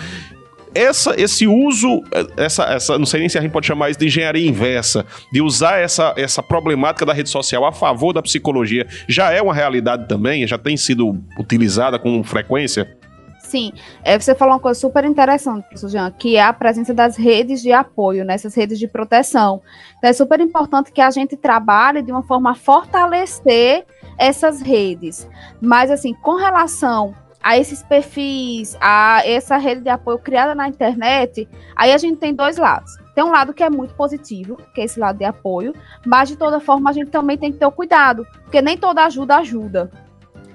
essa, 0.73 1.19
esse 1.19 1.47
uso, 1.47 2.03
essa, 2.36 2.63
essa, 2.65 2.97
não 2.97 3.06
sei 3.06 3.21
nem 3.21 3.30
se 3.30 3.38
a 3.38 3.41
gente 3.41 3.51
pode 3.51 3.67
chamar 3.67 3.89
isso 3.89 3.99
de 3.99 4.08
engenharia 4.08 4.47
inversa, 4.47 5.06
de 5.32 5.41
usar 5.41 5.80
essa, 5.80 6.13
essa 6.17 6.43
problemática 6.43 7.06
da 7.06 7.13
rede 7.13 7.30
social 7.30 7.65
a 7.65 7.71
favor 7.71 8.13
da 8.13 8.21
psicologia, 8.21 8.88
já 9.08 9.32
é 9.32 9.41
uma 9.41 9.53
realidade 9.53 10.08
também? 10.08 10.45
Já 10.47 10.58
tem 10.58 10.77
sido 10.77 11.17
utilizada 11.39 11.97
com 11.97 12.23
frequência? 12.23 12.97
Sim, 13.47 13.71
é, 14.03 14.19
você 14.19 14.36
falou 14.36 14.56
uma 14.56 14.60
coisa 14.60 14.77
super 14.77 15.06
interessante, 15.06 15.67
Jean, 15.88 16.12
que 16.12 16.36
é 16.36 16.43
a 16.43 16.51
presença 16.51 16.93
das 16.93 17.15
redes 17.15 17.62
de 17.62 17.71
apoio, 17.71 18.25
nessas 18.25 18.53
né, 18.53 18.62
redes 18.62 18.77
de 18.77 18.89
proteção. 18.89 19.62
Então, 19.97 20.10
é 20.10 20.13
super 20.13 20.41
importante 20.41 20.91
que 20.91 20.99
a 20.99 21.10
gente 21.10 21.38
trabalhe 21.38 22.01
de 22.01 22.12
uma 22.12 22.23
forma 22.23 22.51
a 22.51 22.56
fortalecer 22.56 23.86
essas 24.17 24.62
redes. 24.62 25.30
Mas, 25.62 25.89
assim, 25.89 26.13
com 26.13 26.36
relação 26.36 27.15
a 27.47 27.57
esses 27.57 27.81
perfis, 27.81 28.75
a 28.81 29.21
essa 29.25 29.55
rede 29.55 29.79
de 29.79 29.88
apoio 29.88 30.19
criada 30.19 30.53
na 30.53 30.67
internet, 30.67 31.47
aí 31.77 31.93
a 31.93 31.97
gente 31.97 32.19
tem 32.19 32.36
dois 32.36 32.57
lados. 32.57 32.91
Tem 33.15 33.23
um 33.23 33.31
lado 33.31 33.53
que 33.53 33.63
é 33.63 33.69
muito 33.69 33.93
positivo, 33.93 34.57
que 34.75 34.81
é 34.81 34.83
esse 34.83 34.99
lado 34.99 35.17
de 35.17 35.23
apoio, 35.23 35.73
mas 36.05 36.27
de 36.27 36.36
toda 36.36 36.60
forma 36.60 36.89
a 36.89 36.93
gente 36.93 37.10
também 37.10 37.38
tem 37.38 37.53
que 37.53 37.57
ter 37.57 37.65
o 37.65 37.71
cuidado, 37.71 38.27
porque 38.43 38.62
nem 38.62 38.75
toda 38.75 39.05
ajuda 39.05 39.38
ajuda. 39.38 39.89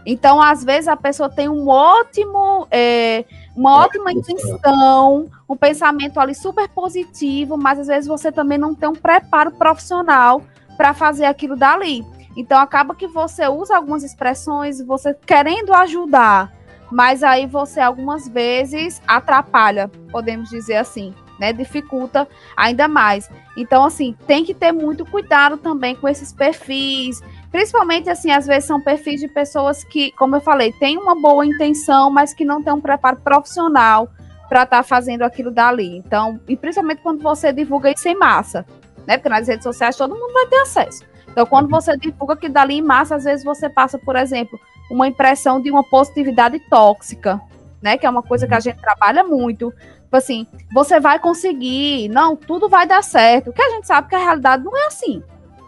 Então, 0.05 0.38
às 0.38 0.62
vezes, 0.64 0.87
a 0.87 0.94
pessoa 0.94 1.31
tem 1.31 1.48
um 1.48 1.66
ótimo, 1.66 2.66
é, 2.70 3.24
uma 3.57 3.74
ótima 3.74 4.12
intenção, 4.12 5.31
um 5.48 5.57
pensamento 5.57 6.20
ali 6.20 6.35
super 6.35 6.68
positivo, 6.68 7.57
mas 7.57 7.78
às 7.78 7.87
vezes 7.87 8.07
você 8.07 8.31
também 8.31 8.59
não 8.59 8.74
tem 8.74 8.90
um 8.90 8.94
preparo 8.94 9.50
profissional 9.52 10.42
para 10.76 10.92
fazer 10.92 11.24
aquilo 11.24 11.57
dali. 11.57 12.05
Então, 12.37 12.59
acaba 12.59 12.94
que 12.94 13.07
você 13.07 13.48
usa 13.48 13.76
algumas 13.76 14.02
expressões, 14.02 14.78
você 14.83 15.14
querendo 15.14 15.72
ajudar, 15.72 16.52
mas 16.92 17.22
aí 17.22 17.46
você 17.46 17.81
algumas 17.81 18.28
vezes 18.28 19.00
atrapalha, 19.07 19.90
podemos 20.11 20.50
dizer 20.50 20.76
assim, 20.76 21.14
né? 21.40 21.52
Dificulta 21.52 22.28
ainda 22.57 22.87
mais. 22.87 23.28
Então, 23.57 23.85
assim, 23.85 24.14
tem 24.26 24.44
que 24.44 24.55
ter 24.55 24.70
muito 24.70 25.05
cuidado 25.05 25.57
também 25.57 25.96
com 25.96 26.07
esses 26.07 26.33
perfis. 26.33 27.20
Principalmente, 27.50 28.09
assim, 28.09 28.31
às 28.31 28.46
vezes 28.46 28.66
são 28.66 28.81
perfis 28.81 29.20
de 29.20 29.28
pessoas 29.28 29.83
que, 29.83 30.12
como 30.12 30.37
eu 30.37 30.40
falei, 30.40 30.72
têm 30.72 30.98
uma 30.98 31.14
boa 31.14 31.44
intenção, 31.44 32.11
mas 32.11 32.35
que 32.35 32.44
não 32.44 32.62
têm 32.62 32.72
um 32.72 32.81
preparo 32.81 33.16
profissional 33.16 34.09
para 34.48 34.64
estar 34.64 34.76
tá 34.78 34.83
fazendo 34.83 35.22
aquilo 35.22 35.50
dali. 35.50 35.96
Então, 35.96 36.38
e 36.46 36.57
principalmente 36.57 37.02
quando 37.02 37.22
você 37.22 37.52
divulga 37.52 37.90
isso 37.90 38.07
em 38.07 38.14
massa, 38.14 38.66
né? 39.07 39.16
Porque 39.16 39.28
nas 39.31 39.48
redes 39.48 39.64
sociais 39.64 39.96
todo 39.96 40.14
mundo 40.14 40.33
vai 40.33 40.46
ter 40.46 40.59
acesso. 40.59 41.12
Então, 41.33 41.47
quando 41.47 41.68
você 41.68 41.97
divulga 41.97 42.37
que 42.37 42.49
dali 42.49 42.75
em 42.75 42.83
massa, 42.83 43.16
às 43.16 43.25
vezes 43.25 43.45
você 43.45 43.68
passa, 43.68 43.99
por 43.99 44.16
exemplo, 44.16 44.61
uma 44.90 45.09
impressão 45.09 45.61
de 45.61 45.71
uma 45.71 45.83
positividade 45.83 46.61
tóxica, 46.68 47.40
né? 47.81 47.97
Que 47.97 48.07
é 48.07 48.11
uma 48.11 48.23
coisa 48.23 48.47
que 48.47 48.55
a 48.55 48.61
gente 48.61 48.81
trabalha 48.81 49.25
muito. 49.25 49.73
Tipo 50.03 50.16
assim, 50.16 50.47
você 50.75 51.01
vai 51.01 51.18
conseguir, 51.18 52.09
não, 52.11 52.37
tudo 52.37 52.68
vai 52.68 52.87
dar 52.87 53.03
certo. 53.03 53.53
Que 53.53 53.62
a 53.62 53.71
gente 53.71 53.87
sabe 53.87 54.09
que 54.09 54.14
a 54.14 54.18
realidade 54.18 54.62
não 54.62 54.77
é 54.77 54.87
assim. 54.87 55.23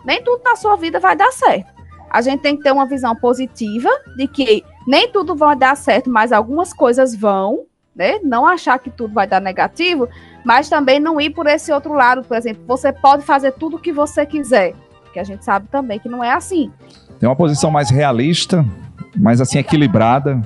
Nem 0.04 0.22
tudo 0.22 0.42
na 0.44 0.54
sua 0.54 0.76
vida 0.76 1.00
vai 1.00 1.16
dar 1.16 1.32
certo. 1.32 1.72
A 2.10 2.20
gente 2.20 2.42
tem 2.42 2.56
que 2.56 2.62
ter 2.62 2.70
uma 2.70 2.86
visão 2.86 3.16
positiva 3.16 3.88
de 4.16 4.28
que 4.28 4.62
nem 4.86 5.10
tudo 5.10 5.34
vai 5.34 5.56
dar 5.56 5.76
certo, 5.76 6.10
mas 6.10 6.30
algumas 6.30 6.74
coisas 6.74 7.14
vão, 7.14 7.64
né? 7.96 8.20
Não 8.22 8.46
achar 8.46 8.78
que 8.78 8.90
tudo 8.90 9.14
vai 9.14 9.26
dar 9.26 9.40
negativo, 9.40 10.08
mas 10.44 10.68
também 10.68 11.00
não 11.00 11.18
ir 11.18 11.30
por 11.30 11.46
esse 11.46 11.72
outro 11.72 11.94
lado, 11.94 12.22
por 12.22 12.36
exemplo, 12.36 12.62
você 12.66 12.92
pode 12.92 13.24
fazer 13.24 13.52
tudo 13.52 13.76
o 13.76 13.80
que 13.80 13.92
você 13.92 14.26
quiser, 14.26 14.74
que 15.14 15.20
a 15.20 15.24
gente 15.24 15.42
sabe 15.44 15.66
também 15.68 15.98
que 15.98 16.08
não 16.08 16.22
é 16.22 16.32
assim. 16.32 16.70
Tem 17.18 17.26
uma 17.26 17.36
posição 17.36 17.70
mais 17.70 17.88
realista 17.88 18.64
mais 19.16 19.40
assim 19.40 19.58
equilibrada. 19.58 20.40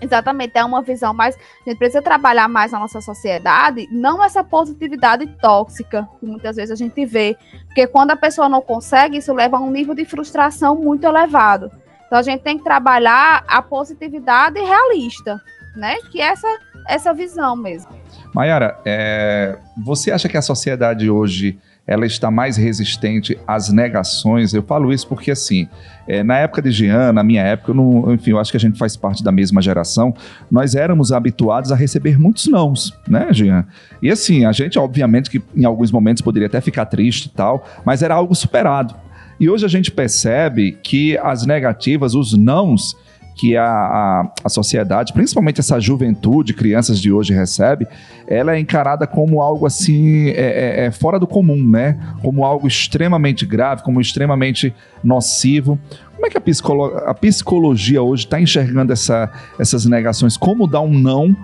Exatamente, 0.00 0.52
é 0.56 0.64
uma 0.64 0.82
visão 0.82 1.14
mais. 1.14 1.36
A 1.36 1.70
gente 1.70 1.78
precisa 1.78 2.02
trabalhar 2.02 2.48
mais 2.48 2.72
na 2.72 2.80
nossa 2.80 3.00
sociedade, 3.00 3.88
não 3.92 4.22
essa 4.24 4.42
positividade 4.42 5.26
tóxica 5.40 6.08
que 6.18 6.26
muitas 6.26 6.56
vezes 6.56 6.72
a 6.72 6.74
gente 6.74 7.06
vê. 7.06 7.36
Porque 7.66 7.86
quando 7.86 8.10
a 8.10 8.16
pessoa 8.16 8.48
não 8.48 8.60
consegue, 8.60 9.18
isso 9.18 9.32
leva 9.32 9.58
a 9.58 9.60
um 9.60 9.70
nível 9.70 9.94
de 9.94 10.04
frustração 10.04 10.74
muito 10.74 11.04
elevado. 11.04 11.70
Então 12.06 12.18
a 12.18 12.22
gente 12.22 12.42
tem 12.42 12.58
que 12.58 12.64
trabalhar 12.64 13.44
a 13.46 13.62
positividade 13.62 14.60
realista, 14.60 15.40
né? 15.76 15.96
Que 16.10 16.20
é 16.20 16.26
essa, 16.26 16.48
essa 16.88 17.14
visão 17.14 17.54
mesmo. 17.54 17.92
Mayara, 18.34 18.80
é, 18.84 19.56
você 19.76 20.10
acha 20.10 20.28
que 20.28 20.36
a 20.36 20.42
sociedade 20.42 21.08
hoje 21.08 21.60
ela 21.86 22.06
está 22.06 22.30
mais 22.30 22.56
resistente 22.56 23.38
às 23.46 23.68
negações. 23.68 24.54
Eu 24.54 24.62
falo 24.62 24.92
isso 24.92 25.06
porque, 25.06 25.30
assim, 25.30 25.68
é, 26.06 26.22
na 26.22 26.38
época 26.38 26.62
de 26.62 26.70
Jean, 26.70 27.12
na 27.12 27.22
minha 27.22 27.42
época, 27.42 27.72
eu 27.72 27.74
não, 27.74 28.14
enfim, 28.14 28.30
eu 28.30 28.38
acho 28.38 28.50
que 28.50 28.56
a 28.56 28.60
gente 28.60 28.78
faz 28.78 28.96
parte 28.96 29.22
da 29.22 29.32
mesma 29.32 29.60
geração, 29.60 30.14
nós 30.50 30.74
éramos 30.74 31.12
habituados 31.12 31.72
a 31.72 31.76
receber 31.76 32.18
muitos 32.18 32.46
nãos, 32.46 32.96
né, 33.08 33.28
Jean? 33.32 33.66
E 34.00 34.10
assim, 34.10 34.44
a 34.44 34.52
gente, 34.52 34.78
obviamente, 34.78 35.28
que 35.28 35.42
em 35.56 35.64
alguns 35.64 35.90
momentos 35.90 36.22
poderia 36.22 36.46
até 36.46 36.60
ficar 36.60 36.86
triste 36.86 37.26
e 37.26 37.30
tal, 37.30 37.66
mas 37.84 38.02
era 38.02 38.14
algo 38.14 38.34
superado. 38.34 38.94
E 39.40 39.50
hoje 39.50 39.66
a 39.66 39.68
gente 39.68 39.90
percebe 39.90 40.78
que 40.82 41.18
as 41.18 41.44
negativas, 41.44 42.14
os 42.14 42.32
nãos, 42.32 42.96
que 43.34 43.56
a, 43.56 43.64
a, 43.64 44.32
a, 44.44 44.48
sociedade, 44.48 45.12
principalmente 45.12 45.60
essa 45.60 45.80
juventude, 45.80 46.52
crianças 46.52 47.00
de 47.00 47.12
hoje 47.12 47.32
recebe, 47.32 47.86
ela 48.26 48.54
é 48.54 48.58
encarada 48.58 49.06
como 49.06 49.40
algo 49.40 49.66
assim 49.66 50.28
é, 50.28 50.84
é, 50.84 50.86
é 50.86 50.90
fora 50.90 51.18
do 51.18 51.26
comum, 51.26 51.66
né? 51.66 51.98
Como 52.20 52.44
algo 52.44 52.66
extremamente 52.66 53.46
grave, 53.46 53.82
como 53.82 54.00
extremamente 54.00 54.74
nocivo. 55.02 55.78
Como 56.14 56.26
é 56.26 56.30
que 56.30 56.38
a, 56.38 56.40
psicolo 56.40 56.84
a 56.98 57.14
psicologia 57.14 58.02
hoje 58.02 58.24
está 58.24 58.40
enxergando 58.40 58.92
essa, 58.92 59.30
essas 59.58 59.86
negações? 59.86 60.36
Como 60.36 60.66
dar 60.66 60.80
um 60.80 60.92
não 60.92 61.36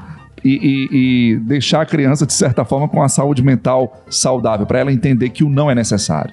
e, 0.45 0.51
e, 0.51 1.33
e, 1.33 1.37
deixar 1.37 1.81
a 1.81 1.87
criança, 1.87 2.27
de 2.27 2.33
certa 2.33 2.65
forma, 2.65 2.89
com 2.89 3.03
a 3.03 3.09
saúde 3.09 3.43
mental 3.43 4.05
saudável, 4.09 4.67
para 4.67 4.79
ela 4.79 4.93
entender 4.93 5.31
que 5.31 5.43
o 5.43 5.49
não 5.49 5.71
é 5.71 5.75
necessário? 5.75 6.33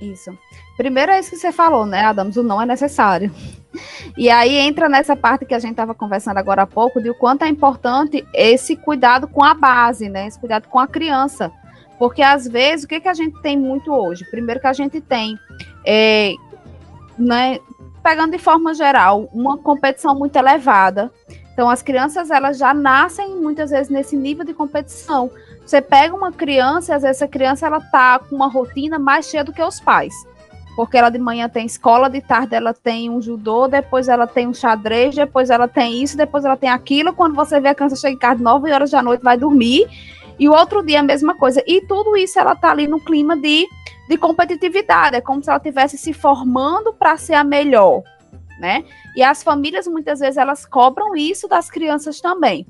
Isso. 0.00 0.30
Primeiro 0.76 1.12
é 1.12 1.20
isso 1.20 1.30
que 1.30 1.36
você 1.36 1.52
falou, 1.52 1.86
né, 1.86 2.04
Adams? 2.04 2.36
O 2.36 2.42
não 2.42 2.60
é 2.60 2.66
necessário. 2.66 3.32
E 4.16 4.30
aí 4.30 4.56
entra 4.56 4.88
nessa 4.88 5.16
parte 5.16 5.44
que 5.44 5.54
a 5.54 5.58
gente 5.58 5.72
estava 5.72 5.94
conversando 5.94 6.38
agora 6.38 6.62
há 6.62 6.66
pouco, 6.66 7.00
de 7.00 7.10
o 7.10 7.14
quanto 7.14 7.44
é 7.44 7.48
importante 7.48 8.26
esse 8.32 8.76
cuidado 8.76 9.26
com 9.26 9.44
a 9.44 9.54
base, 9.54 10.08
né? 10.08 10.26
Esse 10.26 10.38
cuidado 10.38 10.68
com 10.68 10.78
a 10.78 10.86
criança. 10.86 11.50
Porque 11.98 12.22
às 12.22 12.46
vezes, 12.46 12.84
o 12.84 12.88
que, 12.88 13.00
que 13.00 13.08
a 13.08 13.14
gente 13.14 13.40
tem 13.40 13.56
muito 13.56 13.92
hoje? 13.92 14.24
Primeiro 14.24 14.60
que 14.60 14.66
a 14.66 14.72
gente 14.72 15.00
tem, 15.00 15.38
é, 15.84 16.34
né, 17.18 17.58
pegando 18.02 18.32
de 18.32 18.38
forma 18.38 18.74
geral, 18.74 19.28
uma 19.32 19.56
competição 19.56 20.14
muito 20.14 20.36
elevada 20.36 21.10
Então, 21.52 21.70
as 21.70 21.82
crianças, 21.82 22.30
elas 22.30 22.58
já 22.58 22.74
nascem 22.74 23.36
muitas 23.36 23.70
vezes 23.70 23.88
nesse 23.88 24.16
nível 24.16 24.44
de 24.44 24.52
competição. 24.52 25.30
Você 25.64 25.80
pega 25.80 26.14
uma 26.14 26.32
criança 26.32 26.94
às 26.94 27.02
vezes 27.02 27.22
essa 27.22 27.28
criança 27.28 27.66
ela 27.66 27.80
tá 27.80 28.18
com 28.18 28.36
uma 28.36 28.48
rotina 28.48 28.98
mais 28.98 29.26
cheia 29.26 29.44
do 29.44 29.52
que 29.52 29.62
os 29.62 29.80
pais. 29.80 30.12
Porque 30.76 30.96
ela 30.96 31.08
de 31.08 31.18
manhã 31.18 31.48
tem 31.48 31.66
escola, 31.66 32.10
de 32.10 32.20
tarde 32.20 32.54
ela 32.54 32.74
tem 32.74 33.08
um 33.08 33.22
judô, 33.22 33.68
depois 33.68 34.08
ela 34.08 34.26
tem 34.26 34.48
um 34.48 34.54
xadrez, 34.54 35.14
depois 35.14 35.48
ela 35.48 35.68
tem 35.68 36.02
isso, 36.02 36.16
depois 36.16 36.44
ela 36.44 36.56
tem 36.56 36.68
aquilo. 36.68 37.12
Quando 37.12 37.34
você 37.34 37.60
vê 37.60 37.68
a 37.68 37.74
criança 37.74 37.96
chega 37.96 38.14
em 38.14 38.18
casa 38.18 38.42
9 38.42 38.72
horas 38.72 38.90
da 38.90 39.02
noite, 39.02 39.22
vai 39.22 39.38
dormir. 39.38 39.86
E 40.38 40.48
o 40.48 40.52
outro 40.52 40.84
dia 40.84 41.00
a 41.00 41.02
mesma 41.02 41.34
coisa. 41.36 41.62
E 41.66 41.80
tudo 41.82 42.16
isso 42.16 42.38
ela 42.38 42.56
tá 42.56 42.70
ali 42.70 42.88
no 42.88 42.98
clima 42.98 43.36
de, 43.36 43.68
de 44.08 44.16
competitividade. 44.16 45.16
É 45.16 45.20
como 45.20 45.42
se 45.42 45.48
ela 45.48 45.58
estivesse 45.58 45.96
se 45.96 46.12
formando 46.12 46.92
para 46.92 47.16
ser 47.16 47.34
a 47.34 47.44
melhor, 47.44 48.02
né? 48.58 48.84
E 49.14 49.22
as 49.22 49.44
famílias 49.44 49.86
muitas 49.86 50.18
vezes 50.18 50.36
elas 50.36 50.66
cobram 50.66 51.14
isso 51.14 51.46
das 51.46 51.70
crianças 51.70 52.20
também. 52.20 52.66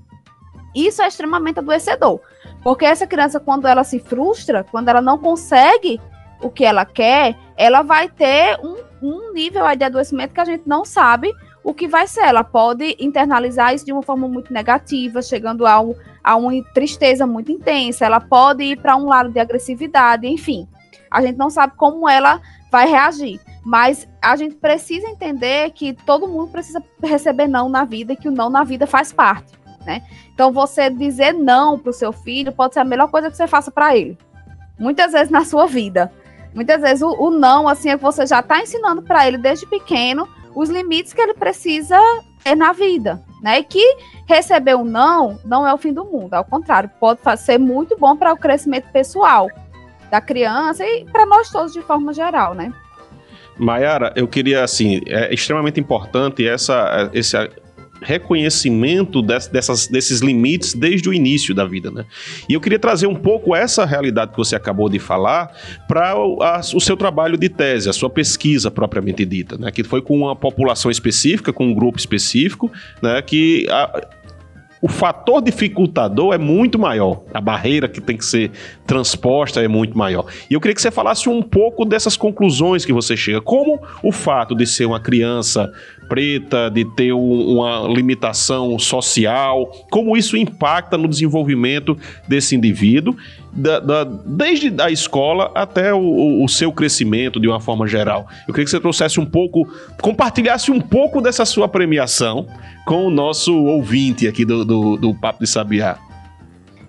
Isso 0.74 1.00
é 1.00 1.08
extremamente 1.08 1.60
adoecedor. 1.60 2.20
Porque 2.62 2.84
essa 2.84 3.06
criança, 3.06 3.40
quando 3.40 3.66
ela 3.66 3.84
se 3.84 3.98
frustra, 3.98 4.64
quando 4.64 4.88
ela 4.88 5.00
não 5.00 5.18
consegue 5.18 6.00
o 6.42 6.50
que 6.50 6.64
ela 6.64 6.84
quer, 6.84 7.36
ela 7.56 7.82
vai 7.82 8.08
ter 8.08 8.58
um, 8.62 8.76
um 9.02 9.32
nível 9.32 9.64
de 9.76 9.84
adoecimento 9.84 10.34
que 10.34 10.40
a 10.40 10.44
gente 10.44 10.66
não 10.66 10.84
sabe 10.84 11.32
o 11.62 11.72
que 11.72 11.88
vai 11.88 12.06
ser. 12.06 12.24
Ela 12.24 12.44
pode 12.44 12.96
internalizar 12.98 13.74
isso 13.74 13.84
de 13.84 13.92
uma 13.92 14.02
forma 14.02 14.28
muito 14.28 14.52
negativa, 14.52 15.22
chegando 15.22 15.66
a, 15.66 15.80
a 16.22 16.36
uma 16.36 16.52
tristeza 16.72 17.26
muito 17.26 17.50
intensa. 17.52 18.04
Ela 18.04 18.20
pode 18.20 18.64
ir 18.64 18.76
para 18.76 18.96
um 18.96 19.06
lado 19.06 19.30
de 19.30 19.40
agressividade, 19.40 20.26
enfim. 20.26 20.68
A 21.10 21.22
gente 21.22 21.36
não 21.36 21.50
sabe 21.50 21.74
como 21.76 22.08
ela 22.08 22.40
vai 22.70 22.88
reagir. 22.88 23.40
Mas 23.64 24.06
a 24.20 24.36
gente 24.36 24.56
precisa 24.56 25.08
entender 25.08 25.70
que 25.70 25.94
todo 25.94 26.28
mundo 26.28 26.50
precisa 26.50 26.82
receber 27.02 27.46
não 27.46 27.68
na 27.68 27.84
vida 27.84 28.12
e 28.12 28.16
que 28.16 28.28
o 28.28 28.32
não 28.32 28.50
na 28.50 28.62
vida 28.62 28.86
faz 28.86 29.10
parte 29.10 29.64
né? 29.84 30.02
Então 30.32 30.52
você 30.52 30.90
dizer 30.90 31.32
não 31.32 31.78
para 31.78 31.90
o 31.90 31.92
seu 31.92 32.12
filho 32.12 32.52
pode 32.52 32.74
ser 32.74 32.80
a 32.80 32.84
melhor 32.84 33.08
coisa 33.08 33.30
que 33.30 33.36
você 33.36 33.46
faça 33.46 33.70
para 33.70 33.96
ele. 33.96 34.18
Muitas 34.78 35.12
vezes 35.12 35.30
na 35.30 35.44
sua 35.44 35.66
vida. 35.66 36.10
Muitas 36.54 36.80
vezes 36.80 37.02
o, 37.02 37.10
o 37.10 37.30
não, 37.30 37.68
assim, 37.68 37.90
é 37.90 37.96
que 37.96 38.02
você 38.02 38.26
já 38.26 38.40
está 38.40 38.60
ensinando 38.60 39.02
para 39.02 39.26
ele 39.26 39.36
desde 39.36 39.66
pequeno 39.66 40.28
os 40.54 40.70
limites 40.70 41.12
que 41.12 41.20
ele 41.20 41.34
precisa 41.34 41.98
ter 42.42 42.54
na 42.54 42.72
vida, 42.72 43.20
né? 43.42 43.58
E 43.58 43.64
que 43.64 43.96
receber 44.26 44.76
um 44.76 44.84
não 44.84 45.38
não 45.44 45.66
é 45.66 45.74
o 45.74 45.78
fim 45.78 45.92
do 45.92 46.04
mundo, 46.04 46.34
ao 46.34 46.44
contrário, 46.44 46.90
pode 47.00 47.20
ser 47.38 47.58
muito 47.58 47.96
bom 47.98 48.16
para 48.16 48.32
o 48.32 48.36
crescimento 48.36 48.90
pessoal 48.92 49.48
da 50.10 50.20
criança 50.20 50.86
e 50.86 51.04
para 51.06 51.26
nós 51.26 51.50
todos 51.50 51.72
de 51.72 51.82
forma 51.82 52.12
geral, 52.12 52.54
né? 52.54 52.72
Maiara, 53.56 54.12
eu 54.16 54.26
queria, 54.26 54.64
assim, 54.64 55.00
é 55.06 55.32
extremamente 55.32 55.78
importante 55.78 56.46
essa, 56.46 57.10
esse 57.12 57.36
reconhecimento 58.04 59.22
dessas, 59.22 59.86
desses 59.88 60.20
limites 60.20 60.74
desde 60.74 61.08
o 61.08 61.12
início 61.12 61.54
da 61.54 61.64
vida, 61.64 61.90
né? 61.90 62.04
E 62.48 62.52
eu 62.52 62.60
queria 62.60 62.78
trazer 62.78 63.06
um 63.06 63.14
pouco 63.14 63.56
essa 63.56 63.84
realidade 63.84 64.32
que 64.32 64.36
você 64.36 64.54
acabou 64.54 64.88
de 64.88 64.98
falar 64.98 65.50
para 65.88 66.16
o, 66.16 66.38
o, 66.38 66.80
seu 66.80 66.96
trabalho 66.96 67.36
de 67.36 67.48
tese, 67.48 67.88
a 67.88 67.92
sua 67.92 68.10
pesquisa 68.10 68.70
propriamente 68.70 69.24
dita, 69.24 69.56
né? 69.56 69.70
Que 69.70 69.82
foi 69.82 70.02
com 70.02 70.18
uma 70.18 70.36
população 70.36 70.90
específica, 70.90 71.52
com 71.52 71.66
um 71.66 71.74
grupo 71.74 71.98
específico, 71.98 72.70
né? 73.02 73.20
Que 73.22 73.66
a, 73.70 74.06
o 74.85 74.88
fator 74.88 75.40
dificultador 75.40 76.35
é 76.35 76.37
muito 76.37 76.79
maior. 76.79 77.23
A 77.33 77.40
barreira 77.40 77.88
que 77.88 78.03
tem 78.03 78.18
que 78.18 78.25
ser 78.27 78.51
transposta 78.87 79.62
é 79.62 79.66
muito 79.66 79.97
maior. 79.97 80.27
E 80.51 80.53
eu 80.53 80.61
queria 80.61 80.75
que 80.75 80.83
você 80.83 80.90
falasse 80.90 81.27
um 81.27 81.40
pouco 81.40 81.87
dessas 81.87 82.18
conclusões 82.18 82.85
que 82.85 82.92
você 82.92 83.16
chega. 83.16 83.40
Como 83.40 83.81
o 84.03 84.12
fato 84.12 84.55
de 84.55 84.66
ser 84.66 84.85
uma 84.85 85.01
criança 85.01 85.73
preta, 86.07 86.68
de 86.68 86.85
ter 86.94 87.14
um, 87.14 87.57
uma 87.57 87.88
limitação 87.88 88.79
social, 88.79 89.73
como 89.90 90.18
isso 90.18 90.37
impacta 90.37 90.99
no 90.99 91.09
desenvolvimento 91.09 91.97
desse 92.29 92.55
indivíduo, 92.55 93.16
da, 93.54 93.78
da, 93.78 94.04
desde 94.04 94.74
a 94.82 94.90
escola 94.90 95.52
até 95.54 95.94
o, 95.94 96.42
o, 96.42 96.48
seu 96.48 96.72
crescimento 96.72 97.38
de 97.38 97.46
uma 97.46 97.60
forma 97.60 97.86
geral. 97.86 98.26
Eu 98.48 98.52
queria 98.52 98.64
que 98.64 98.70
você 98.70 98.80
trouxesse 98.80 99.20
um 99.20 99.26
pouco, 99.26 99.66
compartilhasse 100.00 100.70
um 100.70 100.80
pouco 100.80 101.20
dessa 101.20 101.44
sua 101.44 101.68
premiação 101.68 102.46
com 102.84 103.06
o 103.06 103.10
nosso 103.10 103.54
ouvinte 103.54 104.26
aqui 104.26 104.44
do, 104.44 104.64
do, 104.64 104.96
do 104.96 105.14
Papo 105.14 105.40
de 105.40 105.46
Sabiá. 105.46 105.98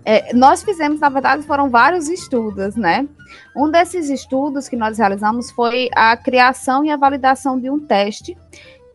É, 0.03 0.33
nós 0.35 0.63
fizemos, 0.63 0.99
na 0.99 1.09
verdade, 1.09 1.43
foram 1.43 1.69
vários 1.69 2.09
estudos, 2.09 2.75
né? 2.75 3.07
Um 3.55 3.71
desses 3.71 4.09
estudos 4.09 4.69
que 4.69 4.75
nós 4.75 4.99
realizamos 4.99 5.49
foi 5.51 5.89
a 5.95 6.15
criação 6.15 6.85
e 6.85 6.91
a 6.91 6.97
validação 6.97 7.59
de 7.59 7.69
um 7.71 7.79
teste 7.79 8.37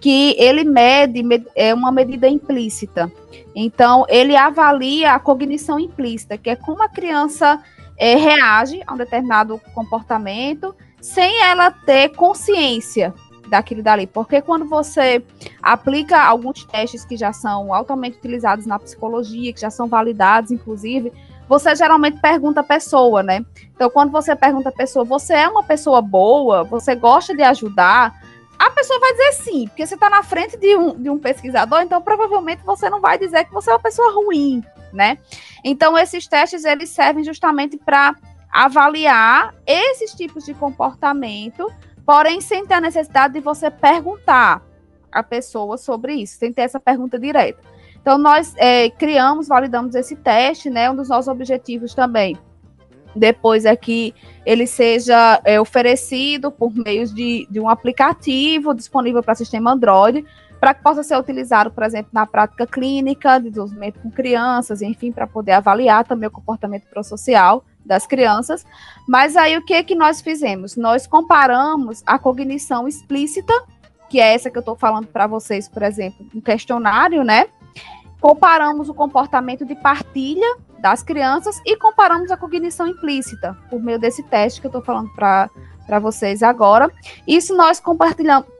que 0.01 0.35
ele 0.39 0.65
mede 0.65 1.23
é 1.55 1.75
uma 1.75 1.93
medida 1.93 2.29
implícita. 2.29 3.11
Então, 3.55 4.07
ele 4.09 4.37
avalia 4.37 5.13
a 5.13 5.19
cognição 5.19 5.79
implícita, 5.79 6.39
que 6.39 6.49
é 6.49 6.57
como 6.57 6.83
a 6.83 6.89
criança 6.89 7.63
é, 7.99 8.15
reage 8.15 8.81
a 8.87 8.95
um 8.95 8.97
determinado 8.97 9.61
comportamento 9.75 10.75
sem 11.01 11.43
ela 11.43 11.71
ter 11.71 12.11
consciência 12.11 13.13
daquilo 13.49 13.83
dali. 13.83 14.07
Porque 14.07 14.41
quando 14.41 14.65
você 14.65 15.23
aplica 15.61 16.23
alguns 16.23 16.65
testes 16.65 17.05
que 17.05 17.17
já 17.17 17.33
são 17.33 17.75
altamente 17.75 18.19
utilizados 18.19 18.65
na 18.65 18.79
psicologia, 18.79 19.53
que 19.53 19.61
já 19.61 19.71
são 19.71 19.89
validados, 19.89 20.51
inclusive, 20.51 21.13
você 21.49 21.75
geralmente 21.75 22.21
pergunta 22.21 22.61
a 22.61 22.65
pessoa, 22.65 23.23
né? 23.23 23.45
Então, 23.75 23.91
quando 23.91 24.13
você 24.13 24.37
pergunta 24.37 24.69
a 24.69 24.73
pessoa, 24.73 25.05
você 25.05 25.35
é 25.35 25.49
uma 25.49 25.65
pessoa 25.65 26.01
boa? 26.01 26.63
Você 26.65 26.95
gosta 26.95 27.35
de 27.35 27.43
ajudar? 27.43 28.15
A 28.61 28.68
pessoa 28.68 29.01
vai 29.01 29.12
dizer 29.12 29.33
sim, 29.42 29.66
porque 29.68 29.87
você 29.87 29.94
está 29.94 30.11
na 30.11 30.23
frente 30.23 30.55
de 30.59 30.77
um, 30.77 30.94
de 30.94 31.09
um 31.09 31.18
pesquisador, 31.18 31.81
então 31.81 32.03
provavelmente 32.03 32.62
você 32.62 32.90
não 32.90 33.01
vai 33.01 33.18
dizer 33.18 33.46
que 33.46 33.55
você 33.55 33.70
é 33.70 33.73
uma 33.73 33.81
pessoa 33.81 34.12
ruim, 34.12 34.62
né? 34.92 35.16
Então, 35.64 35.96
esses 35.96 36.27
testes, 36.27 36.66
eles 36.66 36.90
servem 36.90 37.25
justamente 37.25 37.79
para 37.79 38.14
avaliar 38.53 39.55
esses 39.66 40.12
tipos 40.12 40.44
de 40.44 40.53
comportamento, 40.53 41.73
porém 42.05 42.42
sem 42.42 42.66
ter 42.66 42.75
a 42.75 42.81
necessidade 42.83 43.33
de 43.33 43.40
você 43.40 43.70
perguntar 43.70 44.62
a 45.11 45.23
pessoa 45.23 45.79
sobre 45.79 46.12
isso, 46.16 46.37
sem 46.37 46.53
ter 46.53 46.62
essa 46.62 46.79
pergunta 46.79 47.18
direta. 47.18 47.62
Então, 47.99 48.18
nós 48.18 48.55
é, 48.59 48.90
criamos, 48.90 49.49
validamos 49.49 49.94
esse 49.94 50.16
teste, 50.16 50.68
né? 50.68 50.90
Um 50.90 50.96
dos 50.96 51.09
nossos 51.09 51.29
objetivos 51.29 51.94
também 51.94 52.37
depois 53.14 53.64
é 53.64 53.75
que 53.75 54.14
ele 54.44 54.66
seja 54.66 55.40
é, 55.44 55.61
oferecido 55.61 56.51
por 56.51 56.73
meio 56.75 57.07
de, 57.07 57.46
de 57.51 57.61
um 57.61 57.68
aplicativo 57.68 58.75
disponível 58.75 59.23
para 59.23 59.35
sistema 59.35 59.73
Android, 59.73 60.25
para 60.61 60.75
que 60.75 60.83
possa 60.83 61.03
ser 61.03 61.16
utilizado, 61.18 61.70
por 61.70 61.83
exemplo, 61.83 62.11
na 62.12 62.27
prática 62.27 62.66
clínica, 62.66 63.38
de 63.38 63.49
desenvolvimento 63.49 63.99
com 64.01 64.11
crianças, 64.11 64.83
enfim, 64.83 65.11
para 65.11 65.27
poder 65.27 65.53
avaliar 65.53 66.05
também 66.05 66.29
o 66.29 66.33
comportamento 66.33 66.85
prosocial 66.90 67.64
das 67.85 68.07
crianças. 68.07 68.64
Mas 69.09 69.37
aí 69.37 69.57
o 69.57 69.64
que 69.64 69.83
que 69.83 69.94
nós 69.94 70.20
fizemos? 70.20 70.77
Nós 70.77 71.07
comparamos 71.07 72.03
a 72.05 72.18
cognição 72.18 72.87
explícita, 72.87 73.55
que 74.11 74.20
é 74.20 74.35
essa 74.35 74.51
que 74.51 74.59
eu 74.59 74.61
estou 74.61 74.77
falando 74.77 75.07
para 75.07 75.27
vocês, 75.27 75.66
por 75.66 75.83
exemplo, 75.83 76.27
um 76.35 76.40
questionário, 76.40 77.25
né? 77.25 77.46
Comparamos 78.20 78.88
o 78.88 78.94
comportamento 78.94 79.64
de 79.64 79.74
partilha 79.74 80.56
das 80.78 81.02
crianças 81.02 81.61
e 81.64 81.76
comparamos 81.76 82.30
a 82.30 82.37
cognição 82.37 82.87
implícita, 82.87 83.56
por 83.68 83.83
meio 83.83 83.98
desse 83.98 84.22
teste 84.22 84.61
que 84.61 84.66
eu 84.66 84.70
estou 84.70 84.83
falando 84.83 85.11
para 85.14 85.98
vocês 86.00 86.42
agora. 86.42 86.90
Isso 87.26 87.56
nós 87.56 87.83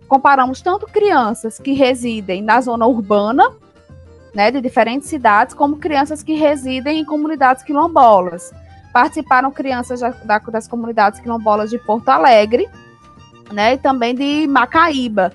comparamos 0.09 0.61
tanto 0.61 0.87
crianças 0.87 1.59
que 1.59 1.73
residem 1.73 2.43
na 2.43 2.61
zona 2.61 2.87
urbana, 2.87 3.51
né, 4.35 4.51
de 4.51 4.61
diferentes 4.61 5.09
cidades, 5.09 5.55
como 5.55 5.79
crianças 5.79 6.23
que 6.23 6.35
residem 6.35 7.01
em 7.01 7.05
comunidades 7.05 7.63
quilombolas. 7.63 8.53
Participaram 8.93 9.51
crianças 9.51 10.01
da, 10.01 10.39
das 10.39 10.69
comunidades 10.69 11.21
quilombolas 11.21 11.71
de 11.71 11.79
Porto 11.79 12.09
Alegre, 12.11 12.69
né, 13.53 13.75
e 13.75 13.79
também 13.79 14.15
de 14.15 14.47
Macaíba. 14.47 15.33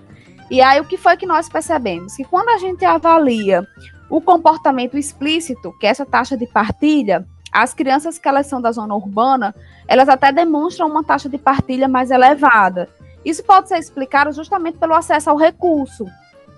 E 0.49 0.61
aí 0.61 0.79
o 0.79 0.85
que 0.85 0.97
foi 0.97 1.17
que 1.17 1.25
nós 1.25 1.49
percebemos? 1.49 2.15
Que 2.15 2.23
quando 2.23 2.49
a 2.49 2.57
gente 2.57 2.85
avalia 2.85 3.67
o 4.10 4.22
comportamento 4.22 4.98
explícito, 4.98 5.74
que 5.80 5.88
é 5.88 5.89
essa 5.89 6.06
taxa 6.06 6.38
de 6.38 6.48
partilha, 6.48 7.26
as 7.52 7.74
crianças 7.74 8.20
que 8.20 8.28
elas 8.28 8.48
são 8.48 8.62
da 8.62 8.72
zona 8.72 8.94
urbana, 8.96 9.56
elas 9.88 10.10
até 10.10 10.32
demonstram 10.32 10.88
uma 10.88 11.04
taxa 11.04 11.30
de 11.30 11.38
partilha 11.38 11.88
mais 11.88 12.12
elevada. 12.12 12.89
Isso 13.24 13.44
pode 13.44 13.70
ser 13.70 13.78
explicado 13.78 14.32
justamente 14.34 14.78
pelo 14.78 14.94
acesso 14.94 15.30
ao 15.30 15.38
recurso. 15.38 16.06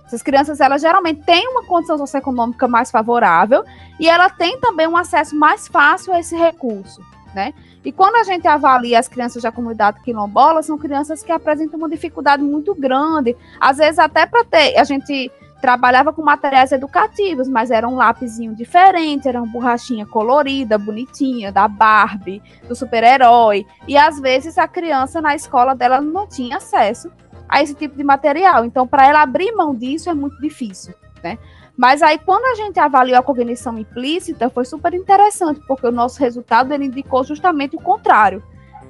Essas 0.05 0.23
crianças, 0.23 0.59
elas 0.59 0.81
geralmente 0.81 1.21
têm 1.23 1.47
uma 1.49 1.63
condição 1.63 1.97
socioeconômica 1.97 2.67
mais 2.67 2.89
favorável 2.89 3.63
e 3.99 4.09
ela 4.09 4.29
tem 4.29 4.59
também 4.59 4.87
um 4.87 4.97
acesso 4.97 5.35
mais 5.35 5.67
fácil 5.67 6.13
a 6.13 6.19
esse 6.19 6.35
recurso, 6.35 7.01
né? 7.35 7.53
E 7.83 7.91
quando 7.91 8.15
a 8.15 8.23
gente 8.23 8.47
avalia 8.47 8.99
as 8.99 9.07
crianças 9.07 9.43
da 9.43 9.51
comunidade 9.51 10.01
quilombola, 10.01 10.63
são 10.63 10.77
crianças 10.77 11.23
que 11.23 11.31
apresentam 11.31 11.77
uma 11.77 11.89
dificuldade 11.89 12.41
muito 12.41 12.73
grande, 12.73 13.35
às 13.59 13.77
vezes 13.77 13.99
até 13.99 14.25
para 14.25 14.43
ter, 14.43 14.77
a 14.77 14.83
gente 14.83 15.31
trabalhava 15.61 16.13
com 16.13 16.21
materiais 16.21 16.71
educativos, 16.71 17.47
mas 17.47 17.71
era 17.71 17.87
um 17.87 17.95
lápisinho 17.95 18.55
diferente, 18.55 19.27
era 19.27 19.41
uma 19.41 19.51
borrachinha 19.51 20.05
colorida, 20.05 20.77
bonitinha, 20.77 21.51
da 21.51 21.67
Barbie, 21.67 22.41
do 22.67 22.75
super-herói. 22.75 23.65
E 23.87 23.97
às 23.97 24.19
vezes 24.19 24.57
a 24.57 24.67
criança 24.67 25.21
na 25.21 25.35
escola 25.35 25.75
dela 25.75 25.99
não 25.99 26.27
tinha 26.27 26.57
acesso 26.57 27.11
a 27.49 27.61
esse 27.61 27.73
tipo 27.73 27.95
de 27.95 28.03
material. 28.03 28.65
Então, 28.65 28.87
para 28.87 29.07
ela 29.07 29.21
abrir 29.21 29.51
mão 29.53 29.73
disso 29.73 30.09
é 30.09 30.13
muito 30.13 30.39
difícil, 30.39 30.93
né? 31.23 31.37
Mas 31.75 32.01
aí, 32.01 32.17
quando 32.17 32.45
a 32.45 32.55
gente 32.55 32.79
avaliou 32.79 33.19
a 33.19 33.23
cognição 33.23 33.77
implícita, 33.77 34.49
foi 34.49 34.65
super 34.65 34.95
interessante, 34.95 35.61
porque 35.67 35.85
o 35.85 35.91
nosso 35.91 36.19
resultado 36.19 36.73
ele 36.73 36.85
indicou 36.85 37.23
justamente 37.23 37.75
o 37.75 37.79
contrário, 37.79 38.41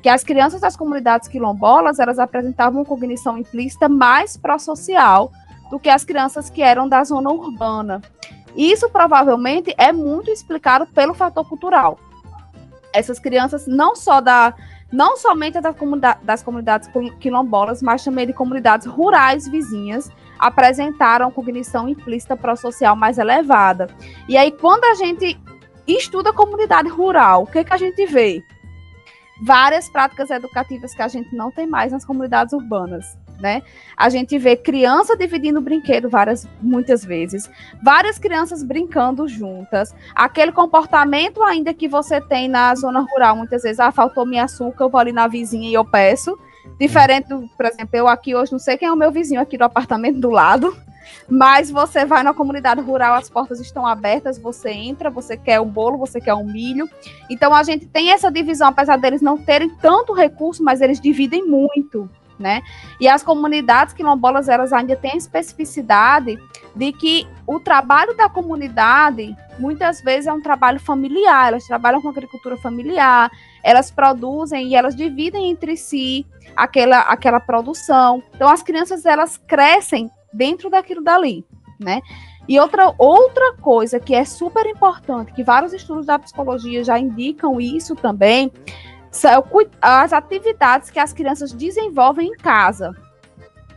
que 0.02 0.08
as 0.08 0.24
crianças 0.24 0.62
das 0.62 0.78
comunidades 0.78 1.28
quilombolas, 1.28 2.00
elas 2.00 2.18
apresentavam 2.18 2.86
cognição 2.86 3.38
implícita 3.38 3.90
mais 3.90 4.38
pró-social 4.38 5.32
do 5.70 5.80
que 5.80 5.90
as 5.90 6.04
crianças 6.04 6.50
que 6.50 6.62
eram 6.62 6.88
da 6.88 7.04
zona 7.04 7.30
urbana. 7.30 8.02
Isso 8.56 8.90
provavelmente 8.90 9.74
é 9.78 9.92
muito 9.92 10.32
explicado 10.32 10.88
pelo 10.88 11.14
fator 11.14 11.48
cultural. 11.48 12.00
Essas 12.94 13.20
crianças 13.20 13.68
não 13.68 13.96
só 13.96 14.20
da 14.20 14.54
não 14.92 15.18
somente 15.18 15.60
das, 15.60 15.76
comunidade, 15.76 16.24
das 16.24 16.42
comunidades 16.42 16.90
quilombolas, 17.20 17.82
mas 17.82 18.04
também 18.04 18.26
de 18.26 18.34
comunidades 18.34 18.88
rurais 18.88 19.48
vizinhas, 19.48 20.10
apresentaram 20.40 21.32
cognição 21.32 21.90
implícita 21.90 22.38
pró-social 22.38 22.96
mais 22.96 23.18
elevada. 23.18 23.88
E 24.30 24.38
aí, 24.38 24.52
quando 24.52 24.86
a 24.86 24.96
gente 24.96 25.38
estuda 25.88 26.30
a 26.30 26.34
comunidade 26.34 26.90
rural, 26.90 27.44
o 27.44 27.48
que, 27.48 27.64
que 27.64 27.74
a 27.74 27.78
gente 27.78 28.06
vê? 28.06 28.42
Várias 29.44 29.90
práticas 29.90 30.30
educativas 30.30 30.94
que 30.94 31.02
a 31.02 31.08
gente 31.08 31.36
não 31.36 31.52
tem 31.52 31.68
mais 31.68 31.92
nas 31.92 32.06
comunidades 32.06 32.54
urbanas. 32.54 33.06
Né? 33.40 33.62
A 33.96 34.10
gente 34.10 34.38
vê 34.38 34.56
criança 34.56 35.16
dividindo 35.16 35.62
brinquedo 35.62 36.10
várias, 36.10 36.48
muitas 36.62 37.06
vezes, 37.06 37.50
várias 37.84 38.18
crianças 38.18 38.64
brincando 38.64 39.28
juntas, 39.28 39.94
aquele 40.16 40.52
comportamento 40.52 41.44
ainda 41.44 41.74
que 41.74 41.88
você 41.88 42.20
tem 42.20 42.48
na 42.48 42.74
zona 42.74 43.02
rural, 43.02 43.36
muitas 43.36 43.62
vezes, 43.62 43.80
ah, 43.80 43.92
faltou 43.92 44.26
minha 44.26 44.46
açúcar, 44.46 44.86
eu 44.86 44.90
vou 44.90 45.00
ali 45.00 45.12
na 45.12 45.28
vizinha 45.28 45.70
e 45.70 45.74
eu 45.74 45.86
peço, 45.86 46.38
Diferente 46.80 47.28
por 47.30 47.66
exemplo, 47.66 47.90
eu 47.94 48.08
aqui 48.08 48.36
hoje 48.36 48.52
não 48.52 48.60
sei 48.60 48.78
quem 48.78 48.88
é 48.88 48.92
o 48.92 48.96
meu 48.96 49.12
vizinho 49.12 49.42
aqui 49.42 49.58
do 49.58 49.64
apartamento 49.64 50.20
do 50.20 50.30
lado, 50.30 50.76
mas 51.28 51.72
você 51.72 52.06
vai 52.06 52.22
na 52.22 52.34
comunidade 52.34 52.82
rural, 52.82 53.16
as 53.16 53.30
portas 53.30 53.60
estão 53.60 53.86
abertas, 53.86 54.38
você 54.38 54.70
entra, 54.70 55.10
você 55.10 55.36
quer 55.36 55.60
o 55.60 55.66
bolo, 55.66 55.98
você 55.98 56.22
quer 56.22 56.34
o 56.34 56.44
milho. 56.44 56.88
Então 57.30 57.54
a 57.54 57.64
gente 57.64 57.86
tem 57.88 58.12
essa 58.12 58.32
divisão, 58.32 58.68
apesar 58.68 58.98
deles 58.98 59.22
não 59.22 59.38
terem 59.38 59.70
tanto 59.70 60.14
recurso, 60.14 60.64
mas 60.64 60.82
eles 60.82 61.00
dividem 61.00 61.46
muito. 61.46 62.10
Né? 62.40 62.62
E 63.00 63.08
as 63.08 63.24
comunidades 63.24 63.94
quilombolas, 63.96 64.48
elas 64.48 64.72
ainda 64.72 64.96
têm 64.96 65.14
a 65.14 65.18
especificidade 65.18 66.38
de 66.76 66.92
que 66.92 67.28
o 67.48 67.60
trabalho 67.60 68.16
da 68.16 68.30
comunidade, 68.30 69.36
muitas 69.58 70.02
vezes, 70.02 70.28
é 70.28 70.34
um 70.34 70.42
trabalho 70.42 70.80
familiar, 70.80 71.48
elas 71.48 71.66
trabalham 71.66 72.00
com 72.00 72.10
agricultura 72.10 72.56
familiar, 72.58 73.32
elas 73.64 73.90
produzem 73.90 74.68
e 74.68 74.76
elas 74.76 74.96
dividem 74.96 75.50
entre 75.50 75.76
si 75.76 76.28
aquela, 76.56 77.00
aquela 77.00 77.40
produção. 77.40 78.22
Então, 78.36 78.50
as 78.50 78.62
crianças, 78.62 79.04
elas 79.06 79.38
crescem 79.38 80.12
dentro 80.32 80.70
daquilo 80.70 81.04
dali, 81.04 81.44
né? 81.80 82.02
E 82.48 82.58
outra, 82.60 82.94
outra 82.98 83.54
coisa 83.56 84.00
que 84.00 84.16
é 84.16 84.24
super 84.24 84.66
importante, 84.66 85.34
que 85.34 85.44
vários 85.44 85.74
estudos 85.74 86.06
da 86.06 86.18
psicologia 86.18 86.82
já 86.82 86.98
indicam 86.98 87.60
isso 87.60 87.94
também, 87.94 88.52
são 89.18 89.44
as 89.82 90.14
atividades 90.14 90.90
que 90.90 91.00
as 91.00 91.12
crianças 91.12 91.52
desenvolvem 91.52 92.30
em 92.30 92.38
casa. 92.38 92.96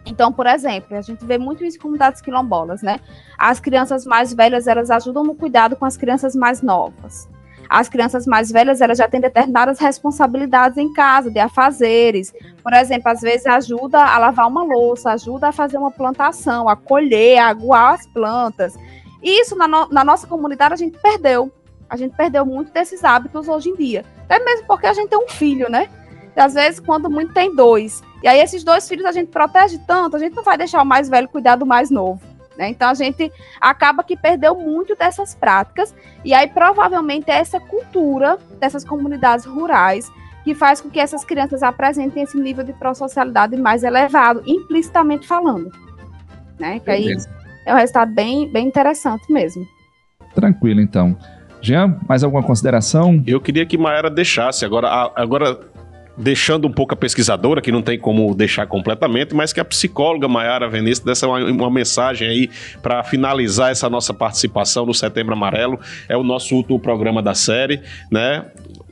Então, 0.06 0.32
por 0.32 0.46
exemplo, 0.46 0.96
a 0.96 1.02
gente 1.02 1.24
vê 1.24 1.38
muito 1.38 1.64
isso 1.64 1.76
em 1.76 1.80
comunidades 1.80 2.20
quilombolas, 2.20 2.82
né? 2.82 3.00
As 3.38 3.60
crianças 3.60 4.04
mais 4.04 4.32
velhas, 4.32 4.66
elas 4.66 4.90
ajudam 4.90 5.24
no 5.24 5.34
cuidado 5.34 5.76
com 5.76 5.84
as 5.84 5.96
crianças 5.96 6.34
mais 6.34 6.62
novas. 6.62 7.28
As 7.68 7.88
crianças 7.88 8.26
mais 8.26 8.50
velhas, 8.50 8.80
elas 8.80 8.98
já 8.98 9.08
têm 9.08 9.20
determinadas 9.20 9.78
responsabilidades 9.78 10.76
em 10.76 10.92
casa, 10.92 11.30
de 11.30 11.38
afazeres. 11.38 12.34
Por 12.62 12.72
exemplo, 12.72 13.08
às 13.10 13.20
vezes 13.20 13.46
ajuda 13.46 14.02
a 14.02 14.18
lavar 14.18 14.48
uma 14.48 14.64
louça, 14.64 15.12
ajuda 15.12 15.48
a 15.48 15.52
fazer 15.52 15.78
uma 15.78 15.90
plantação, 15.90 16.68
a 16.68 16.74
colher, 16.74 17.38
a 17.38 17.48
aguar 17.48 17.94
as 17.94 18.06
plantas. 18.08 18.76
Isso 19.22 19.54
na, 19.54 19.68
no, 19.68 19.88
na 19.88 20.02
nossa 20.02 20.26
comunidade 20.26 20.74
a 20.74 20.76
gente 20.76 20.98
perdeu. 20.98 21.52
A 21.90 21.96
gente 21.96 22.14
perdeu 22.16 22.46
muito 22.46 22.72
desses 22.72 23.02
hábitos 23.04 23.48
hoje 23.48 23.68
em 23.70 23.74
dia. 23.74 24.04
Até 24.24 24.38
mesmo 24.38 24.64
porque 24.66 24.86
a 24.86 24.92
gente 24.92 25.08
tem 25.08 25.18
um 25.18 25.28
filho, 25.28 25.68
né? 25.68 25.88
E 26.36 26.40
às 26.40 26.54
vezes, 26.54 26.78
quando 26.78 27.10
muito, 27.10 27.34
tem 27.34 27.54
dois. 27.54 28.00
E 28.22 28.28
aí, 28.28 28.38
esses 28.38 28.62
dois 28.62 28.88
filhos 28.88 29.04
a 29.04 29.10
gente 29.10 29.28
protege 29.28 29.76
tanto, 29.86 30.14
a 30.14 30.18
gente 30.20 30.36
não 30.36 30.44
vai 30.44 30.56
deixar 30.56 30.80
o 30.80 30.86
mais 30.86 31.08
velho 31.08 31.28
cuidar 31.28 31.56
do 31.56 31.66
mais 31.66 31.90
novo. 31.90 32.20
Né? 32.56 32.68
Então, 32.68 32.88
a 32.88 32.94
gente 32.94 33.32
acaba 33.60 34.04
que 34.04 34.16
perdeu 34.16 34.54
muito 34.54 34.94
dessas 34.94 35.34
práticas. 35.34 35.92
E 36.24 36.32
aí, 36.32 36.46
provavelmente, 36.46 37.28
é 37.28 37.34
essa 37.34 37.58
cultura 37.58 38.38
dessas 38.60 38.84
comunidades 38.84 39.44
rurais 39.44 40.08
que 40.44 40.54
faz 40.54 40.80
com 40.80 40.88
que 40.88 41.00
essas 41.00 41.24
crianças 41.24 41.62
apresentem 41.62 42.22
esse 42.22 42.38
nível 42.38 42.64
de 42.64 42.72
pró-socialidade 42.72 43.56
mais 43.56 43.82
elevado, 43.82 44.42
implicitamente 44.46 45.26
falando. 45.26 45.70
Né? 46.58 46.78
Que 46.78 46.90
aí 46.90 47.16
é 47.66 47.74
um 47.74 47.76
resultado 47.76 48.12
bem, 48.12 48.50
bem 48.50 48.68
interessante 48.68 49.30
mesmo. 49.32 49.66
Tranquilo, 50.34 50.80
então. 50.80 51.16
Jean, 51.60 51.96
mais 52.08 52.24
alguma 52.24 52.42
consideração? 52.42 53.22
Eu 53.26 53.40
queria 53.40 53.66
que 53.66 53.76
Maera 53.76 54.10
deixasse. 54.10 54.64
Agora, 54.64 55.12
agora 55.14 55.58
deixando 56.16 56.68
um 56.68 56.72
pouco 56.72 56.92
a 56.92 56.96
pesquisadora, 56.96 57.60
que 57.60 57.72
não 57.72 57.82
tem 57.82 57.98
como 57.98 58.34
deixar 58.34 58.66
completamente, 58.66 59.34
mas 59.34 59.52
que 59.52 59.60
a 59.60 59.64
psicóloga 59.64 60.28
Maiara 60.28 60.68
Venece 60.68 61.04
desse 61.04 61.24
uma, 61.24 61.38
uma 61.38 61.70
mensagem 61.70 62.28
aí 62.28 62.50
para 62.82 63.02
finalizar 63.02 63.70
essa 63.70 63.88
nossa 63.88 64.12
participação 64.12 64.84
no 64.84 64.92
Setembro 64.94 65.32
Amarelo. 65.32 65.78
É 66.08 66.16
o 66.16 66.22
nosso 66.22 66.54
último 66.54 66.78
programa 66.78 67.22
da 67.22 67.34
série, 67.34 67.80
né? 68.10 68.44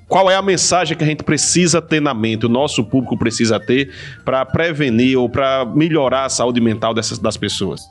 Qual 0.09 0.31
é 0.31 0.35
a 0.35 0.41
mensagem 0.41 0.97
que 0.97 1.05
a 1.05 1.07
gente 1.07 1.23
precisa 1.23 1.83
ter 1.83 2.01
na 2.01 2.15
mente, 2.15 2.47
o 2.47 2.49
nosso 2.49 2.83
público 2.83 3.17
precisa 3.19 3.61
ter 3.61 3.93
para 4.25 4.43
prevenir 4.47 5.19
ou 5.19 5.29
para 5.29 5.67
melhorar 5.67 6.25
a 6.25 6.29
saúde 6.31 6.63
mental 6.63 6.95
dessas, 6.95 7.19
das 7.19 7.37
pessoas? 7.37 7.83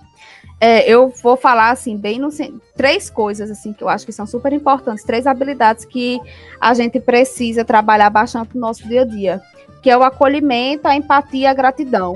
É, 0.59 0.89
eu 0.89 1.09
vou 1.09 1.37
falar 1.37 1.69
assim, 1.69 1.95
bem 1.95 2.19
no 2.19 2.29
três 2.75 3.09
coisas 3.09 3.51
assim 3.51 3.73
que 3.73 3.83
eu 3.83 3.89
acho 3.89 4.05
que 4.05 4.11
são 4.11 4.25
super 4.25 4.51
importantes, 4.51 5.03
três 5.03 5.27
habilidades 5.27 5.85
que 5.85 6.19
a 6.59 6.73
gente 6.73 6.99
precisa 6.99 7.63
trabalhar 7.63 8.09
bastante 8.09 8.55
no 8.55 8.61
nosso 8.61 8.87
dia 8.87 9.01
a 9.01 9.05
dia, 9.05 9.41
que 9.83 9.89
é 9.89 9.95
o 9.95 10.03
acolhimento, 10.03 10.87
a 10.87 10.95
empatia 10.95 11.41
e 11.41 11.45
a 11.45 11.53
gratidão. 11.53 12.15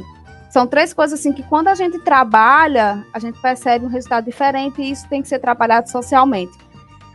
São 0.49 0.65
três 0.65 0.91
coisas 0.91 1.19
assim 1.19 1.32
que 1.32 1.43
quando 1.43 1.67
a 1.67 1.75
gente 1.75 1.99
trabalha, 1.99 3.06
a 3.13 3.19
gente 3.19 3.39
percebe 3.39 3.86
um 3.86 3.89
resultado 3.89 4.25
diferente 4.25 4.82
e 4.82 4.91
isso 4.91 5.08
tem 5.08 5.21
que 5.21 5.27
ser 5.27 5.39
trabalhado 5.39 5.89
socialmente, 5.89 6.58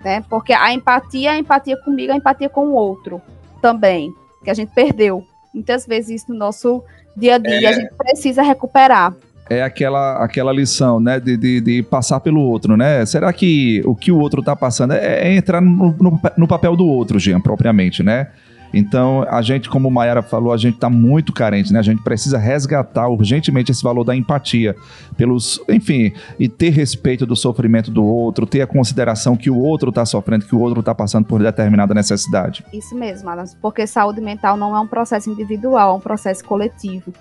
né? 0.05 0.25
Porque 0.31 0.53
a 0.53 0.73
empatia, 0.73 1.33
a 1.33 1.39
empatia 1.39 1.77
comigo, 1.77 2.13
a 2.13 2.17
empatia 2.17 2.49
com 2.49 2.69
o 2.69 2.75
outro 2.75 3.21
também, 3.61 4.15
que 4.45 4.51
a 4.51 4.55
gente 4.55 4.73
perdeu 4.73 5.27
muitas 5.53 5.87
vezes 5.87 6.23
isso 6.23 6.33
no 6.33 6.39
nosso 6.39 6.85
dia 7.17 7.35
a 7.35 7.39
dia, 7.39 7.67
é. 7.67 7.67
a 7.67 7.73
gente 7.73 7.95
precisa 7.95 8.43
recuperar 8.43 9.15
é 9.49 9.63
aquela, 9.63 10.25
aquela 10.25 10.53
lição, 10.53 10.99
né, 10.99 11.21
de, 11.21 11.37
de, 11.37 11.61
de, 11.61 11.83
passar 11.83 12.21
pelo 12.21 12.41
outro, 12.41 12.77
né? 12.77 13.07
Será 13.07 13.33
que 13.33 13.81
o 13.85 13.95
que 13.95 14.11
o 14.11 14.19
outro 14.19 14.41
está 14.41 14.57
passando 14.57 14.93
é, 14.93 15.29
é 15.29 15.37
entrar 15.37 15.61
no, 15.61 15.95
no, 16.01 16.21
no, 16.37 16.49
papel 16.49 16.77
do 16.77 16.87
outro, 16.87 17.19
Jean, 17.19 17.41
propriamente, 17.41 18.03
né? 18.03 18.29
Então, 18.75 19.25
a 19.31 19.41
gente, 19.43 19.71
como 19.71 19.91
Mayara 19.91 20.23
falou, 20.23 20.53
a 20.53 20.57
gente 20.57 20.75
está 20.75 20.91
muito 20.91 21.33
carente, 21.33 21.73
né? 21.73 21.79
A 21.79 21.83
gente 21.83 22.03
precisa 22.03 22.37
resgatar 22.37 23.09
urgentemente 23.09 23.71
esse 23.71 23.83
valor 23.83 24.05
da 24.05 24.15
empatia 24.15 24.75
pelos, 25.17 25.61
enfim, 25.69 26.13
e 26.39 26.49
ter 26.49 26.71
respeito 26.71 27.25
do 27.25 27.37
sofrimento 27.37 27.91
do 27.91 28.05
outro, 28.05 28.45
ter 28.47 28.63
a 28.63 28.67
consideração 28.67 29.37
que 29.37 29.49
o 29.49 29.57
outro 29.57 29.91
está 29.91 30.05
sofrendo, 30.05 30.45
que 30.45 30.55
o 30.55 30.61
outro 30.61 30.81
está 30.81 30.95
passando 30.95 31.25
por 31.25 31.41
determinada 31.41 31.95
necessidade. 31.95 32.65
Isso 32.73 32.95
mesmo, 32.95 33.31
Adams, 33.31 33.57
porque 33.63 33.87
saúde 33.87 34.21
mental 34.21 34.57
não 34.57 34.77
é 34.77 34.81
um 34.81 34.87
processo 34.87 35.31
individual, 35.31 35.95
é 35.95 35.97
um 35.97 36.01
processo 36.01 36.45
coletivo. 36.45 37.13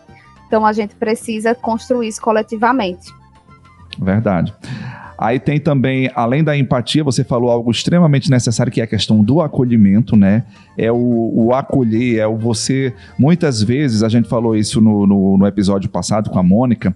Então 0.55 0.65
a 0.65 0.71
gente 0.71 0.95
precisa 0.95 1.53
construir 1.53 2.07
isso 2.07 2.21
coletivamente. 2.21 3.13
Verdade. 3.99 4.53
Aí 5.17 5.37
tem 5.37 5.59
também, 5.59 6.09
além 6.15 6.45
da 6.45 6.57
empatia, 6.57 7.03
você 7.03 7.25
falou 7.25 7.51
algo 7.51 7.69
extremamente 7.69 8.31
necessário, 8.31 8.71
que 8.71 8.79
é 8.79 8.85
a 8.85 8.87
questão 8.87 9.21
do 9.21 9.41
acolhimento, 9.41 10.15
né? 10.15 10.45
É 10.77 10.89
o, 10.89 11.31
o 11.33 11.53
acolher, 11.53 12.19
é 12.19 12.27
o 12.27 12.37
você. 12.37 12.93
Muitas 13.19 13.61
vezes, 13.61 14.01
a 14.01 14.07
gente 14.07 14.29
falou 14.29 14.55
isso 14.55 14.79
no, 14.79 15.05
no, 15.05 15.37
no 15.37 15.45
episódio 15.45 15.89
passado 15.89 16.29
com 16.29 16.39
a 16.39 16.43
Mônica, 16.43 16.95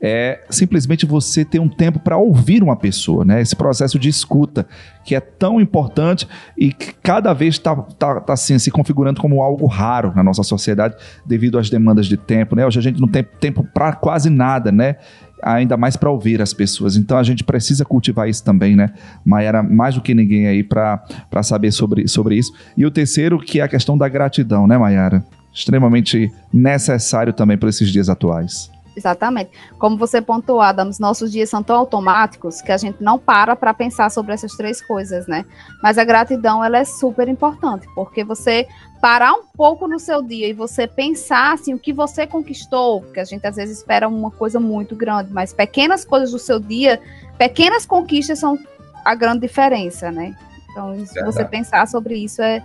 é 0.00 0.40
simplesmente 0.48 1.04
você 1.04 1.44
ter 1.44 1.58
um 1.58 1.68
tempo 1.68 1.98
para 1.98 2.16
ouvir 2.16 2.62
uma 2.62 2.74
pessoa, 2.74 3.22
né? 3.22 3.42
Esse 3.42 3.54
processo 3.54 3.98
de 3.98 4.08
escuta 4.08 4.66
que 5.04 5.14
é 5.14 5.20
tão 5.20 5.60
importante 5.60 6.26
e 6.56 6.72
que 6.72 6.94
cada 7.02 7.34
vez 7.34 7.56
está 7.56 7.76
tá, 7.76 8.20
tá, 8.20 8.32
assim, 8.32 8.58
se 8.58 8.70
configurando 8.70 9.20
como 9.20 9.42
algo 9.42 9.66
raro 9.66 10.12
na 10.14 10.22
nossa 10.22 10.42
sociedade 10.42 10.96
devido 11.26 11.58
às 11.58 11.68
demandas 11.68 12.06
de 12.06 12.16
tempo, 12.16 12.56
né? 12.56 12.66
Hoje 12.66 12.78
a 12.78 12.82
gente 12.82 12.98
não 12.98 13.08
tem 13.08 13.22
tempo 13.22 13.62
para 13.74 13.92
quase 13.92 14.30
nada, 14.30 14.72
né? 14.72 14.96
Ainda 15.42 15.76
mais 15.76 15.96
para 15.96 16.10
ouvir 16.10 16.40
as 16.40 16.54
pessoas. 16.54 16.96
Então 16.96 17.18
a 17.18 17.22
gente 17.22 17.44
precisa 17.44 17.84
cultivar 17.84 18.28
isso 18.28 18.42
também, 18.42 18.74
né? 18.74 18.92
Maiara, 19.24 19.62
mais 19.62 19.94
do 19.94 20.00
que 20.00 20.14
ninguém 20.14 20.46
aí 20.46 20.62
para 20.62 21.02
saber 21.42 21.72
sobre, 21.72 22.08
sobre 22.08 22.36
isso. 22.36 22.52
E 22.74 22.86
o 22.86 22.90
terceiro, 22.90 23.38
que 23.38 23.60
é 23.60 23.62
a 23.62 23.68
questão 23.68 23.98
da 23.98 24.08
gratidão, 24.08 24.66
né, 24.66 24.78
Maiara? 24.78 25.22
Extremamente 25.52 26.30
necessário 26.52 27.32
também 27.32 27.58
para 27.58 27.68
esses 27.68 27.90
dias 27.90 28.08
atuais. 28.08 28.70
Exatamente. 28.96 29.50
Como 29.78 29.96
você 29.96 30.20
pontuou, 30.20 30.60
Adam, 30.60 30.88
os 30.88 30.98
nossos 30.98 31.30
dias 31.30 31.48
são 31.48 31.62
tão 31.62 31.76
automáticos 31.76 32.60
que 32.60 32.72
a 32.72 32.76
gente 32.76 33.02
não 33.02 33.18
para 33.18 33.54
para 33.54 33.72
pensar 33.72 34.10
sobre 34.10 34.32
essas 34.32 34.52
três 34.56 34.80
coisas, 34.80 35.26
né? 35.26 35.44
Mas 35.82 35.96
a 35.96 36.04
gratidão, 36.04 36.64
ela 36.64 36.78
é 36.78 36.84
super 36.84 37.28
importante, 37.28 37.86
porque 37.94 38.24
você 38.24 38.66
parar 39.00 39.32
um 39.32 39.44
pouco 39.56 39.86
no 39.86 39.98
seu 39.98 40.22
dia 40.22 40.48
e 40.48 40.52
você 40.52 40.86
pensar 40.86 41.54
assim, 41.54 41.72
o 41.72 41.78
que 41.78 41.92
você 41.92 42.26
conquistou, 42.26 43.00
porque 43.00 43.20
a 43.20 43.24
gente 43.24 43.46
às 43.46 43.56
vezes 43.56 43.78
espera 43.78 44.08
uma 44.08 44.30
coisa 44.30 44.60
muito 44.60 44.94
grande, 44.94 45.32
mas 45.32 45.52
pequenas 45.52 46.04
coisas 46.04 46.32
do 46.32 46.38
seu 46.38 46.58
dia, 46.60 47.00
pequenas 47.38 47.86
conquistas 47.86 48.38
são 48.38 48.58
a 49.04 49.14
grande 49.14 49.40
diferença, 49.40 50.10
né? 50.10 50.34
Então, 50.70 51.04
se 51.06 51.22
você 51.24 51.44
pensar 51.44 51.86
sobre 51.88 52.16
isso, 52.16 52.42
é, 52.42 52.62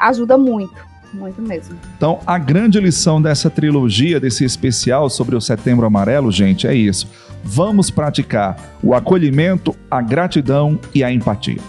ajuda 0.00 0.36
muito. 0.36 0.86
Muito 1.12 1.40
mesmo. 1.40 1.78
Então, 1.96 2.20
a 2.26 2.38
grande 2.38 2.78
lição 2.80 3.20
dessa 3.20 3.48
trilogia, 3.48 4.20
desse 4.20 4.44
especial 4.44 5.08
sobre 5.08 5.34
o 5.36 5.40
Setembro 5.40 5.86
Amarelo, 5.86 6.30
gente, 6.30 6.66
é 6.66 6.74
isso. 6.74 7.08
Vamos 7.42 7.90
praticar 7.90 8.76
o 8.82 8.94
acolhimento, 8.94 9.74
a 9.90 10.02
gratidão 10.02 10.78
e 10.94 11.02
a 11.02 11.10
empatia. 11.10 11.60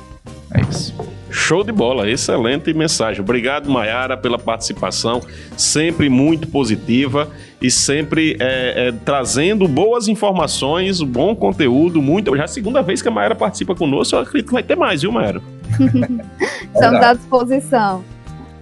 É 0.53 0.61
isso. 0.69 0.93
Show 1.29 1.63
de 1.63 1.71
bola, 1.71 2.09
excelente 2.09 2.73
mensagem. 2.73 3.21
Obrigado, 3.21 3.69
Mayara, 3.69 4.17
pela 4.17 4.39
participação, 4.39 5.21
sempre 5.55 6.09
muito 6.09 6.47
positiva 6.47 7.29
e 7.61 7.69
sempre 7.69 8.35
é, 8.39 8.87
é, 8.87 8.91
trazendo 8.91 9.67
boas 9.67 10.07
informações, 10.07 11.01
bom 11.01 11.35
conteúdo, 11.35 12.01
muito. 12.01 12.35
Já 12.35 12.41
é 12.41 12.45
a 12.45 12.47
segunda 12.47 12.81
vez 12.81 13.01
que 13.01 13.07
a 13.07 13.11
Mayara 13.11 13.35
participa 13.35 13.75
conosco, 13.75 14.15
eu 14.15 14.21
acredito 14.21 14.47
que 14.47 14.53
vai 14.53 14.63
ter 14.63 14.75
mais, 14.75 15.03
viu, 15.03 15.11
Mayara? 15.11 15.39
Estamos 16.73 17.01
à 17.01 17.13
disposição. 17.13 18.03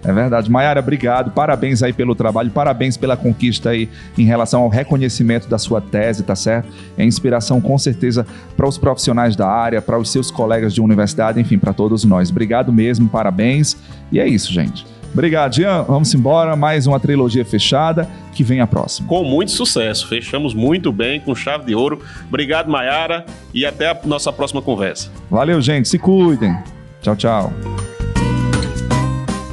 É 0.08 0.12
verdade. 0.12 0.50
Mayara, 0.50 0.80
obrigado. 0.80 1.30
Parabéns 1.32 1.82
aí 1.82 1.92
pelo 1.92 2.14
trabalho, 2.14 2.50
parabéns 2.50 2.96
pela 2.96 3.14
conquista 3.14 3.68
aí 3.68 3.90
em 4.16 4.24
relação 4.24 4.62
ao 4.62 4.70
reconhecimento 4.70 5.46
da 5.46 5.58
sua 5.58 5.82
tese, 5.82 6.22
tá 6.22 6.34
certo? 6.34 6.66
É 6.96 7.04
inspiração 7.04 7.60
com 7.60 7.76
certeza 7.76 8.26
para 8.56 8.66
os 8.66 8.78
profissionais 8.78 9.36
da 9.36 9.46
área, 9.46 9.82
para 9.82 9.98
os 9.98 10.10
seus 10.10 10.30
colegas 10.30 10.72
de 10.72 10.80
universidade, 10.80 11.38
enfim, 11.38 11.58
para 11.58 11.74
todos 11.74 12.04
nós. 12.04 12.30
Obrigado 12.30 12.72
mesmo, 12.72 13.06
parabéns. 13.06 13.76
E 14.10 14.18
é 14.18 14.26
isso, 14.26 14.50
gente. 14.50 14.86
Obrigado, 15.12 15.54
Jean. 15.54 15.82
Vamos 15.82 16.14
embora. 16.14 16.56
Mais 16.56 16.86
uma 16.86 16.98
trilogia 16.98 17.44
fechada. 17.44 18.08
Que 18.32 18.42
vem 18.42 18.60
a 18.60 18.66
próxima. 18.66 19.06
Com 19.08 19.24
muito 19.24 19.50
sucesso. 19.50 20.08
Fechamos 20.08 20.54
muito 20.54 20.90
bem, 20.90 21.20
com 21.20 21.34
chave 21.34 21.66
de 21.66 21.74
ouro. 21.74 22.00
Obrigado, 22.28 22.70
Mayara. 22.70 23.26
E 23.52 23.66
até 23.66 23.90
a 23.90 23.98
nossa 24.06 24.32
próxima 24.32 24.62
conversa. 24.62 25.10
Valeu, 25.30 25.60
gente. 25.60 25.86
Se 25.86 25.98
cuidem. 25.98 26.56
Tchau, 27.02 27.14
tchau. 27.14 27.97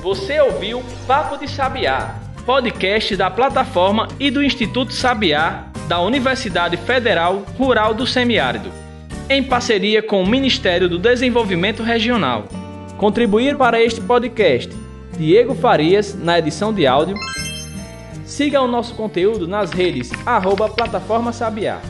Você 0.05 0.39
ouviu 0.39 0.83
Papo 1.07 1.35
de 1.35 1.47
Sabiá, 1.47 2.19
podcast 2.45 3.15
da 3.15 3.31
plataforma 3.31 4.07
e 4.19 4.29
do 4.29 4.43
Instituto 4.43 4.93
Sabiá 4.93 5.65
da 5.87 5.99
Universidade 5.99 6.77
Federal 6.77 7.43
Rural 7.57 7.91
do 7.95 8.05
Semiárido, 8.05 8.69
em 9.27 9.41
parceria 9.41 10.03
com 10.03 10.21
o 10.21 10.27
Ministério 10.27 10.87
do 10.87 10.99
Desenvolvimento 10.99 11.81
Regional. 11.81 12.43
Contribuir 12.99 13.57
para 13.57 13.81
este 13.83 13.99
podcast 13.99 14.69
Diego 15.17 15.55
Farias 15.55 16.13
na 16.13 16.37
edição 16.37 16.71
de 16.71 16.85
áudio. 16.85 17.17
Siga 18.25 18.61
o 18.61 18.67
nosso 18.67 18.93
conteúdo 18.93 19.47
nas 19.47 19.71
redes 19.71 20.11
arroba 20.23 20.69
Plataforma 20.69 21.33
Sabiá. 21.33 21.81